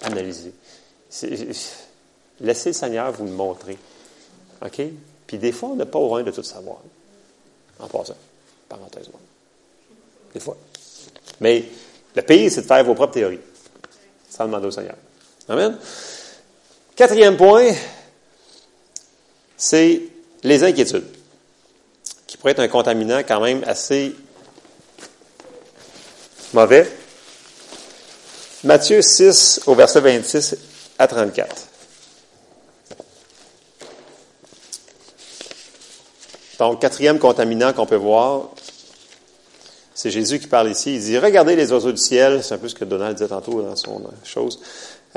analyser. 0.02 0.52
Laissez 2.40 2.70
le 2.70 2.74
Seigneur 2.74 3.12
vous 3.12 3.24
le 3.24 3.32
montrer. 3.32 3.78
OK? 4.64 4.82
Puis 5.26 5.38
des 5.38 5.52
fois, 5.52 5.70
on 5.70 5.76
n'a 5.76 5.86
pas 5.86 5.98
besoin 5.98 6.22
de 6.22 6.30
tout 6.30 6.42
savoir. 6.42 6.78
En 7.78 7.88
passant, 7.88 8.16
parenthèsement. 8.68 9.20
Des 10.32 10.40
fois. 10.40 10.56
Mais 11.40 11.64
le 12.14 12.22
pire, 12.22 12.50
c'est 12.50 12.62
de 12.62 12.66
faire 12.66 12.84
vos 12.84 12.94
propres 12.94 13.14
théories, 13.14 13.40
sans 14.30 14.44
demander 14.44 14.66
au 14.66 14.70
Seigneur. 14.70 14.96
Amen? 15.48 15.76
Quatrième 16.94 17.36
point, 17.36 17.72
c'est 19.62 20.02
les 20.42 20.64
inquiétudes, 20.64 21.06
qui 22.26 22.36
pourraient 22.36 22.50
être 22.50 22.58
un 22.58 22.66
contaminant 22.66 23.20
quand 23.20 23.40
même 23.40 23.62
assez 23.64 24.12
mauvais. 26.52 26.90
Matthieu 28.64 29.00
6, 29.00 29.60
au 29.66 29.76
verset 29.76 30.00
26 30.00 30.56
à 30.98 31.06
34. 31.06 31.68
Donc, 36.58 36.80
quatrième 36.80 37.20
contaminant 37.20 37.72
qu'on 37.72 37.86
peut 37.86 37.94
voir, 37.94 38.48
c'est 39.94 40.10
Jésus 40.10 40.40
qui 40.40 40.48
parle 40.48 40.70
ici. 40.70 40.96
Il 40.96 41.00
dit, 41.00 41.18
regardez 41.18 41.54
les 41.54 41.70
oiseaux 41.70 41.92
du 41.92 41.98
ciel. 41.98 42.42
C'est 42.42 42.54
un 42.54 42.58
peu 42.58 42.68
ce 42.68 42.74
que 42.74 42.84
Donald 42.84 43.16
disait 43.16 43.28
tantôt 43.28 43.62
dans 43.62 43.76
son 43.76 44.02
chose. 44.24 44.58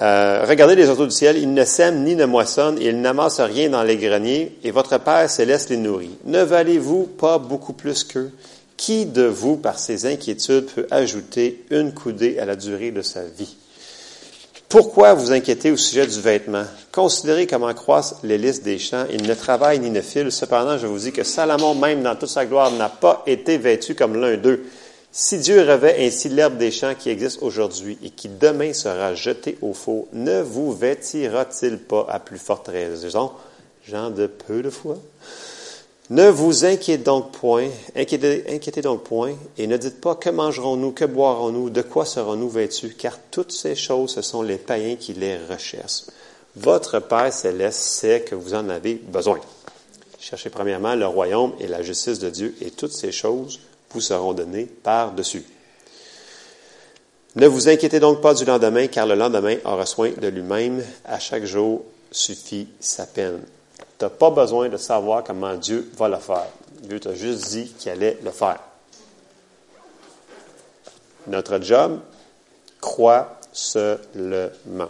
Euh, 0.02 0.46
regardez 0.48 0.76
les 0.76 0.88
oiseaux 0.90 1.06
du 1.06 1.12
ciel. 1.12 1.38
Ils 1.38 1.54
ne 1.54 1.64
sèment 1.64 2.04
ni 2.04 2.16
ne 2.16 2.26
moissonnent. 2.26 2.78
Ils 2.82 3.00
n'amassent 3.00 3.40
rien 3.40 3.70
dans 3.70 3.84
les 3.84 3.98
greniers. 3.98 4.58
Et 4.64 4.72
votre 4.72 4.98
Père 4.98 5.30
céleste 5.30 5.70
les 5.70 5.78
nourrit. 5.78 6.18
Ne 6.26 6.42
valez-vous 6.42 7.04
pas 7.04 7.38
beaucoup 7.38 7.74
plus 7.74 8.04
qu'eux? 8.04 8.32
Qui 8.78 9.06
de 9.06 9.24
vous, 9.24 9.56
par 9.56 9.80
ses 9.80 10.06
inquiétudes, 10.06 10.66
peut 10.66 10.88
ajouter 10.92 11.64
une 11.70 11.94
coudée 11.94 12.40
à 12.40 12.46
la 12.46 12.58
durée 12.58 12.92
de 12.92 13.02
sa 13.02 13.24
vie? 13.24 13.56
Pourquoi 14.68 15.14
vous 15.14 15.32
inquiétez 15.32 15.72
au 15.72 15.78
sujet 15.78 16.06
du 16.06 16.20
vêtement? 16.20 16.66
Considérez 16.92 17.48
comment 17.48 17.74
croissent 17.74 18.18
les 18.24 18.38
listes 18.38 18.64
des 18.64 18.80
champs. 18.80 19.06
Ils 19.14 19.26
ne 19.26 19.34
travaillent 19.34 19.80
ni 19.80 19.92
ne 19.92 20.02
filent. 20.02 20.32
Cependant, 20.32 20.78
je 20.78 20.88
vous 20.88 21.00
dis 21.00 21.14
que 21.14 21.24
Salomon, 21.24 21.76
même 21.76 22.04
dans 22.04 22.16
toute 22.16 22.28
sa 22.28 22.46
gloire, 22.46 22.72
n'a 22.72 22.90
pas 22.90 23.24
été 23.28 23.58
vêtu 23.58 23.96
comme 23.96 24.20
l'un 24.20 24.36
d'eux. 24.36 24.66
Si 25.18 25.38
Dieu 25.38 25.62
revêt 25.62 26.06
ainsi 26.06 26.28
l'herbe 26.28 26.58
des 26.58 26.72
champs 26.72 26.94
qui 26.94 27.10
existe 27.10 27.42
aujourd'hui 27.42 27.98
et 28.04 28.10
qui 28.10 28.28
demain 28.28 28.74
sera 28.74 29.16
jetée 29.16 29.58
au 29.62 29.72
four, 29.72 30.10
ne 30.12 30.42
vous 30.42 30.74
vêtira-t-il 30.74 31.78
pas 31.78 32.06
à 32.10 32.20
plus 32.20 32.38
forte 32.38 32.68
raison, 32.68 33.32
gens 33.88 34.10
de 34.10 34.28
peu 34.28 34.62
de 34.62 34.70
foi? 34.70 34.98
Ne 36.10 36.28
vous 36.28 36.66
inquiétez 36.66 37.02
donc 37.02 37.32
point, 37.32 37.70
inquiétez, 37.96 38.82
donc 38.82 39.04
point, 39.04 39.36
et 39.58 39.68
ne 39.68 39.78
dites 39.78 40.02
pas 40.02 40.16
que 40.16 40.30
mangerons-nous, 40.30 40.92
que 40.92 41.06
boirons-nous, 41.06 41.70
de 41.70 41.82
quoi 41.82 42.04
serons-nous 42.04 42.50
vêtus, 42.50 42.94
car 43.00 43.18
toutes 43.32 43.54
ces 43.54 43.76
choses, 43.76 44.16
ce 44.16 44.22
sont 44.22 44.42
les 44.42 44.58
païens 44.58 44.98
qui 44.98 45.14
les 45.14 45.38
recherchent. 45.38 46.08
Votre 46.58 47.00
Père 47.00 47.32
céleste 47.32 47.80
sait 47.80 48.20
que 48.20 48.36
vous 48.36 48.54
en 48.54 48.68
avez 48.68 48.96
besoin. 48.96 49.40
Cherchez 50.20 50.50
premièrement 50.50 50.96
le 50.96 51.08
royaume 51.08 51.54
et 51.62 51.68
la 51.68 51.84
justice 51.84 52.20
de 52.20 52.30
Dieu, 52.30 52.54
et 52.60 52.70
toutes 52.70 52.92
ces 52.92 53.14
choses 53.14 53.62
vous 53.96 54.02
seront 54.02 54.34
données 54.34 54.66
par-dessus. 54.66 55.44
Ne 57.36 57.48
vous 57.48 57.68
inquiétez 57.68 58.00
donc 58.00 58.22
pas 58.22 58.34
du 58.34 58.46
lendemain, 58.46 58.88
car 58.88 59.06
le 59.06 59.16
lendemain 59.16 59.58
aura 59.66 59.86
soin 59.86 60.12
de 60.12 60.28
lui-même. 60.28 60.84
À 61.04 61.20
chaque 61.20 61.46
jour 61.46 61.84
suffit 62.12 62.68
sa 62.80 63.06
peine. 63.06 63.42
Tu 63.98 64.06
n'as 64.06 64.10
pas 64.10 64.30
besoin 64.30 64.70
de 64.70 64.78
savoir 64.78 65.24
comment 65.24 65.56
Dieu 65.56 65.90
va 65.98 66.08
le 66.08 66.18
faire. 66.18 66.48
Dieu 66.82 67.00
t'a 67.00 67.14
juste 67.14 67.50
dit 67.50 67.74
qu'il 67.78 67.92
allait 67.92 68.18
le 68.24 68.32
faire. 68.32 68.60
Notre 71.28 71.62
job, 71.62 72.00
croit 72.80 73.40
seulement. 73.52 74.90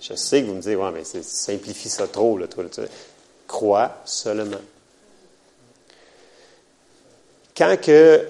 Je 0.00 0.14
sais 0.14 0.42
que 0.42 0.46
vous 0.46 0.54
me 0.54 0.60
dites, 0.60 0.76
ouais, 0.76 0.90
mais 0.90 1.04
simplifie 1.04 1.88
ça 1.88 2.08
trop, 2.08 2.36
là, 2.36 2.48
toi, 2.48 2.64
Crois 3.46 3.92
seulement. 4.04 4.56
Quand 7.56 7.76
que 7.80 8.20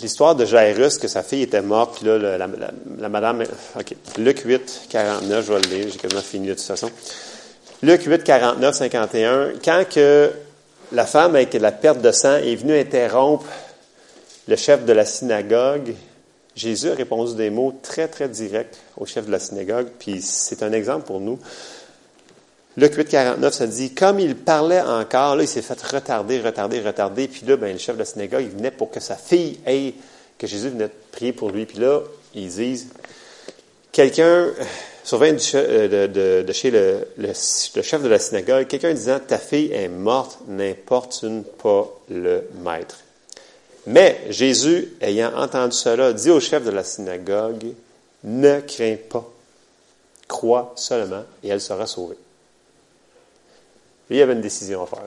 l'histoire 0.00 0.34
de 0.34 0.44
Jairus, 0.44 0.98
que 0.98 1.08
sa 1.08 1.22
fille 1.22 1.42
était 1.42 1.62
morte, 1.62 1.96
puis 1.96 2.06
là, 2.06 2.38
la, 2.38 3.08
madame. 3.08 3.44
OK. 3.78 3.94
Luc 4.18 4.42
8, 4.44 4.86
49, 4.88 5.46
je 5.46 5.52
vais 5.52 5.60
le 5.60 5.68
lire, 5.68 5.88
j'ai 5.92 5.98
quasiment 5.98 6.22
fini 6.22 6.48
de 6.48 6.54
toute 6.54 6.62
façon. 6.62 6.90
Luc 7.82 8.02
8, 8.02 8.24
49, 8.24 8.74
51. 8.74 9.52
Quand 9.64 9.84
que 9.88 10.32
la 10.92 11.06
femme 11.06 11.34
avec 11.36 11.52
la 11.54 11.72
perte 11.72 12.00
de 12.00 12.10
sang 12.12 12.36
est 12.36 12.56
venue 12.56 12.78
interrompre 12.78 13.46
le 14.46 14.56
chef 14.56 14.84
de 14.84 14.92
la 14.92 15.04
synagogue, 15.04 15.94
Jésus 16.56 16.90
a 16.90 16.94
répondu 16.94 17.34
des 17.36 17.50
mots 17.50 17.78
très, 17.82 18.08
très 18.08 18.28
directs 18.28 18.76
au 18.96 19.06
chef 19.06 19.26
de 19.26 19.30
la 19.30 19.38
synagogue, 19.38 19.88
puis 19.98 20.20
c'est 20.22 20.62
un 20.62 20.72
exemple 20.72 21.06
pour 21.06 21.20
nous. 21.20 21.38
Luc 22.78 22.94
8, 22.94 23.08
49, 23.08 23.52
ça 23.52 23.66
dit, 23.66 23.92
comme 23.92 24.20
il 24.20 24.36
parlait 24.36 24.80
encore, 24.80 25.34
là, 25.34 25.42
il 25.42 25.48
s'est 25.48 25.62
fait 25.62 25.82
retarder, 25.82 26.38
retarder, 26.38 26.78
retarder. 26.80 27.26
Puis 27.26 27.44
là, 27.44 27.56
ben, 27.56 27.72
le 27.72 27.78
chef 27.78 27.96
de 27.96 27.98
la 27.98 28.04
synagogue, 28.04 28.42
il 28.42 28.56
venait 28.56 28.70
pour 28.70 28.92
que 28.92 29.00
sa 29.00 29.16
fille 29.16 29.58
aille, 29.66 29.94
que 30.38 30.46
Jésus 30.46 30.68
venait 30.68 30.88
prier 31.10 31.32
pour 31.32 31.50
lui. 31.50 31.66
Puis 31.66 31.78
là, 31.78 32.02
ils 32.36 32.48
disent, 32.48 32.86
quelqu'un, 33.90 34.52
survient 35.02 35.34
euh, 35.54 36.44
de, 36.44 36.52
chez 36.52 36.70
le, 36.70 37.08
le, 37.16 37.32
chef 37.82 38.00
de 38.00 38.08
la 38.08 38.20
synagogue, 38.20 38.68
quelqu'un 38.68 38.94
disant, 38.94 39.18
ta 39.26 39.38
fille 39.38 39.72
est 39.72 39.88
morte, 39.88 40.38
n'importune 40.46 41.42
pas 41.60 41.92
le 42.08 42.44
maître. 42.64 43.00
Mais 43.88 44.20
Jésus, 44.30 44.92
ayant 45.00 45.36
entendu 45.36 45.76
cela, 45.76 46.12
dit 46.12 46.30
au 46.30 46.38
chef 46.38 46.64
de 46.64 46.70
la 46.70 46.84
synagogue, 46.84 47.72
ne 48.22 48.60
crains 48.60 48.98
pas, 49.10 49.28
crois 50.28 50.74
seulement, 50.76 51.24
et 51.42 51.48
elle 51.48 51.60
sera 51.60 51.84
sauvée. 51.88 52.18
Lui, 54.08 54.18
il 54.18 54.22
avait 54.22 54.32
une 54.32 54.40
décision 54.40 54.82
à 54.82 54.86
faire. 54.86 55.02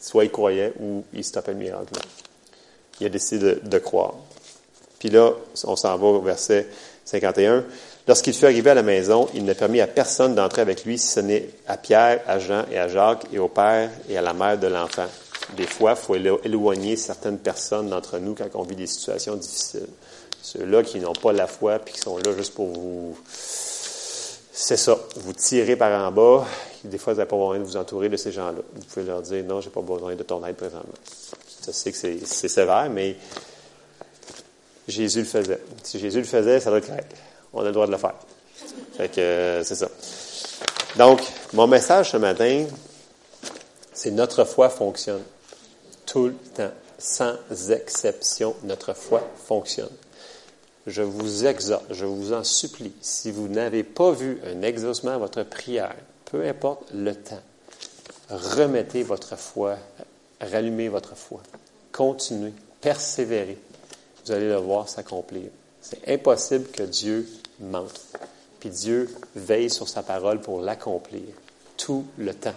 Soit 0.00 0.24
il 0.24 0.30
croyait 0.30 0.72
ou 0.80 1.04
il 1.12 1.24
stoppait 1.24 1.52
le 1.52 1.58
miracle. 1.58 1.94
Il 3.00 3.06
a 3.06 3.10
décidé 3.10 3.56
de, 3.62 3.78
croire. 3.78 4.14
Puis 4.98 5.10
là, 5.10 5.32
on 5.64 5.76
s'en 5.76 5.96
va 5.96 6.06
au 6.06 6.20
verset 6.20 6.66
51. 7.04 7.64
Lorsqu'il 8.06 8.34
fut 8.34 8.44
arrivé 8.44 8.70
à 8.70 8.74
la 8.74 8.82
maison, 8.82 9.28
il 9.34 9.44
ne 9.44 9.52
permit 9.54 9.80
à 9.80 9.86
personne 9.86 10.34
d'entrer 10.34 10.60
avec 10.62 10.84
lui, 10.84 10.98
si 10.98 11.08
ce 11.08 11.20
n'est 11.20 11.48
à 11.66 11.76
Pierre, 11.78 12.20
à 12.26 12.38
Jean 12.38 12.64
et 12.70 12.78
à 12.78 12.88
Jacques, 12.88 13.24
et 13.32 13.38
au 13.38 13.48
père 13.48 13.90
et 14.08 14.18
à 14.18 14.22
la 14.22 14.34
mère 14.34 14.58
de 14.58 14.66
l'enfant. 14.66 15.06
Des 15.56 15.66
fois, 15.66 15.92
il 15.92 15.96
faut 15.96 16.14
éloigner 16.14 16.96
certaines 16.96 17.38
personnes 17.38 17.88
d'entre 17.88 18.18
nous 18.18 18.34
quand 18.34 18.48
on 18.54 18.62
vit 18.62 18.76
des 18.76 18.86
situations 18.86 19.36
difficiles. 19.36 19.88
Ceux-là 20.42 20.82
qui 20.82 21.00
n'ont 21.00 21.14
pas 21.14 21.32
la 21.32 21.46
foi 21.46 21.78
puis 21.78 21.94
qui 21.94 22.00
sont 22.00 22.18
là 22.18 22.36
juste 22.36 22.54
pour 22.54 22.66
vous. 22.66 23.16
C'est 24.56 24.76
ça. 24.76 24.96
Vous 25.16 25.32
tirez 25.32 25.74
par 25.74 25.90
en 26.06 26.12
bas, 26.12 26.46
des 26.84 26.96
fois, 26.96 27.12
vous 27.12 27.18
n'avez 27.18 27.28
pas 27.28 27.36
besoin 27.36 27.58
de 27.58 27.64
vous 27.64 27.76
entourer 27.76 28.08
de 28.08 28.16
ces 28.16 28.30
gens-là. 28.30 28.60
Vous 28.72 28.84
pouvez 28.84 29.04
leur 29.04 29.20
dire, 29.20 29.42
non, 29.44 29.60
je 29.60 29.66
n'ai 29.66 29.72
pas 29.72 29.80
besoin 29.80 30.14
de 30.14 30.22
ton 30.22 30.46
aide 30.46 30.54
présentement. 30.54 30.94
Je 31.66 31.72
sais 31.72 31.90
que 31.90 31.98
c'est 31.98 32.48
sévère, 32.48 32.88
mais 32.88 33.16
Jésus 34.86 35.20
le 35.20 35.24
faisait. 35.24 35.58
Si 35.82 35.98
Jésus 35.98 36.18
le 36.18 36.24
faisait, 36.24 36.60
ça 36.60 36.70
doit 36.70 36.78
être 36.78 36.86
correct. 36.86 37.16
On 37.52 37.62
a 37.62 37.64
le 37.64 37.72
droit 37.72 37.86
de 37.86 37.92
le 37.92 37.98
faire. 37.98 38.14
Fait 38.96 39.08
que, 39.08 39.20
euh, 39.20 39.64
c'est 39.64 39.74
ça. 39.74 39.88
Donc, 40.98 41.20
mon 41.52 41.66
message 41.66 42.12
ce 42.12 42.16
matin, 42.16 42.64
c'est 43.92 44.12
notre 44.12 44.44
foi 44.44 44.68
fonctionne. 44.68 45.22
Tout 46.06 46.26
le 46.26 46.36
temps. 46.54 46.70
Sans 46.96 47.34
exception, 47.70 48.54
notre 48.62 48.94
foi 48.94 49.28
fonctionne. 49.46 49.90
Je 50.86 51.02
vous 51.02 51.46
exhorte, 51.46 51.84
je 51.90 52.04
vous 52.04 52.32
en 52.32 52.44
supplie, 52.44 52.92
si 53.00 53.30
vous 53.30 53.48
n'avez 53.48 53.82
pas 53.82 54.10
vu 54.10 54.38
un 54.46 54.62
exaucement 54.62 55.12
à 55.12 55.18
votre 55.18 55.42
prière, 55.42 55.96
peu 56.26 56.46
importe 56.46 56.90
le 56.92 57.14
temps, 57.14 57.40
remettez 58.28 59.02
votre 59.02 59.36
foi, 59.38 59.76
rallumez 60.40 60.88
votre 60.88 61.16
foi, 61.16 61.40
continuez, 61.90 62.52
persévérez. 62.80 63.58
Vous 64.24 64.32
allez 64.32 64.48
le 64.48 64.56
voir 64.56 64.88
s'accomplir. 64.88 65.50
C'est 65.82 66.08
impossible 66.08 66.68
que 66.70 66.82
Dieu 66.82 67.28
mente. 67.60 68.00
Puis 68.58 68.70
Dieu 68.70 69.14
veille 69.36 69.68
sur 69.68 69.86
sa 69.86 70.02
parole 70.02 70.40
pour 70.40 70.60
l'accomplir 70.60 71.22
tout 71.76 72.06
le 72.16 72.32
temps. 72.32 72.54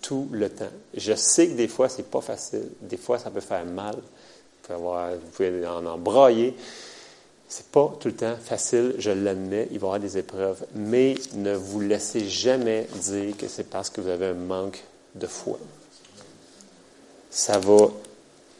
Tout 0.00 0.28
le 0.30 0.48
temps. 0.48 0.70
Je 0.94 1.14
sais 1.14 1.48
que 1.48 1.54
des 1.54 1.66
fois, 1.66 1.88
c'est 1.88 2.08
pas 2.08 2.20
facile. 2.20 2.68
Des 2.80 2.96
fois, 2.96 3.18
ça 3.18 3.30
peut 3.30 3.40
faire 3.40 3.64
mal. 3.64 3.96
Vous 4.68 5.30
pouvez, 5.32 5.66
en 5.66 5.84
embrayer. 5.86 6.54
C'est 7.48 7.66
pas 7.66 7.96
tout 7.98 8.08
le 8.08 8.14
temps 8.14 8.36
facile, 8.42 8.94
je 8.98 9.10
l'admets, 9.10 9.68
il 9.70 9.78
va 9.78 9.86
y 9.86 9.88
avoir 9.88 10.00
des 10.00 10.18
épreuves, 10.18 10.66
mais 10.74 11.14
ne 11.34 11.54
vous 11.54 11.80
laissez 11.80 12.28
jamais 12.28 12.86
dire 13.02 13.36
que 13.38 13.48
c'est 13.48 13.68
parce 13.70 13.88
que 13.88 14.02
vous 14.02 14.10
avez 14.10 14.26
un 14.26 14.34
manque 14.34 14.82
de 15.14 15.26
foi. 15.26 15.58
Ça 17.30 17.58
va 17.58 17.88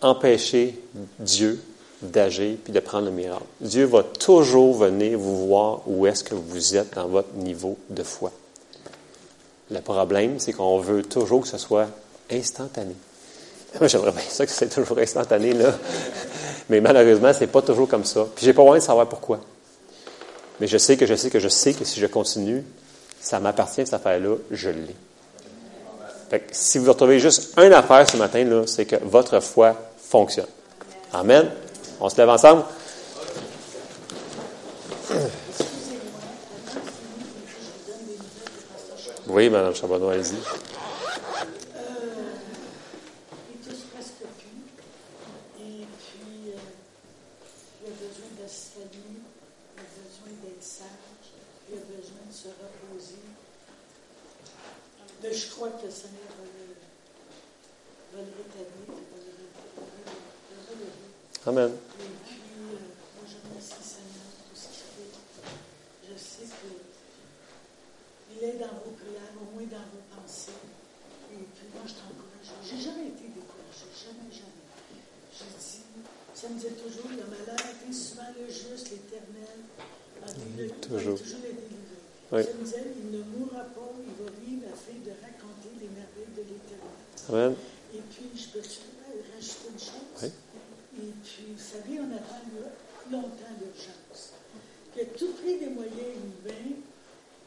empêcher 0.00 0.80
Dieu 1.18 1.60
d'agir 2.00 2.56
puis 2.62 2.72
de 2.72 2.80
prendre 2.80 3.06
le 3.06 3.10
miracle. 3.10 3.44
Dieu 3.60 3.84
va 3.84 4.02
toujours 4.02 4.74
venir 4.74 5.18
vous 5.18 5.48
voir 5.48 5.82
où 5.86 6.06
est-ce 6.06 6.24
que 6.24 6.34
vous 6.34 6.76
êtes 6.76 6.94
dans 6.94 7.08
votre 7.08 7.34
niveau 7.34 7.76
de 7.90 8.02
foi. 8.02 8.32
Le 9.70 9.80
problème, 9.80 10.38
c'est 10.38 10.52
qu'on 10.52 10.78
veut 10.78 11.02
toujours 11.02 11.42
que 11.42 11.48
ce 11.48 11.58
soit 11.58 11.88
instantané. 12.30 12.94
J'aimerais 13.82 14.12
bien 14.12 14.22
ça 14.28 14.46
que 14.46 14.52
c'est 14.52 14.68
toujours 14.68 14.98
instantané, 14.98 15.52
là. 15.52 15.74
Mais 16.68 16.80
malheureusement, 16.80 17.32
c'est 17.32 17.46
pas 17.46 17.62
toujours 17.62 17.88
comme 17.88 18.04
ça. 18.04 18.26
Puis 18.34 18.44
j'ai 18.44 18.52
pas 18.52 18.62
envie 18.62 18.80
de 18.80 18.84
savoir 18.84 19.08
pourquoi. 19.08 19.40
Mais 20.60 20.66
je 20.66 20.76
sais 20.76 20.96
que 20.96 21.06
je 21.06 21.14
sais 21.14 21.30
que 21.30 21.38
je 21.38 21.48
sais 21.48 21.72
que 21.72 21.84
si 21.84 22.00
je 22.00 22.06
continue, 22.06 22.64
ça 23.20 23.40
m'appartient 23.40 23.84
cette 23.84 23.94
affaire-là, 23.94 24.36
je 24.50 24.70
l'ai. 24.70 24.96
Fait 26.30 26.40
que 26.40 26.46
si 26.52 26.78
vous 26.78 26.88
retrouvez 26.88 27.20
juste 27.20 27.58
une 27.58 27.72
affaire 27.72 28.08
ce 28.08 28.16
matin, 28.16 28.44
là, 28.44 28.62
c'est 28.66 28.84
que 28.84 28.96
votre 29.02 29.40
foi 29.40 29.74
fonctionne. 29.96 30.46
Amen. 31.12 31.50
On 32.00 32.08
se 32.08 32.16
lève 32.16 32.28
ensemble. 32.28 32.64
Oui, 39.28 39.48
Mme 39.50 39.74
Charbonneau, 39.74 40.08
allez-y. 40.08 40.36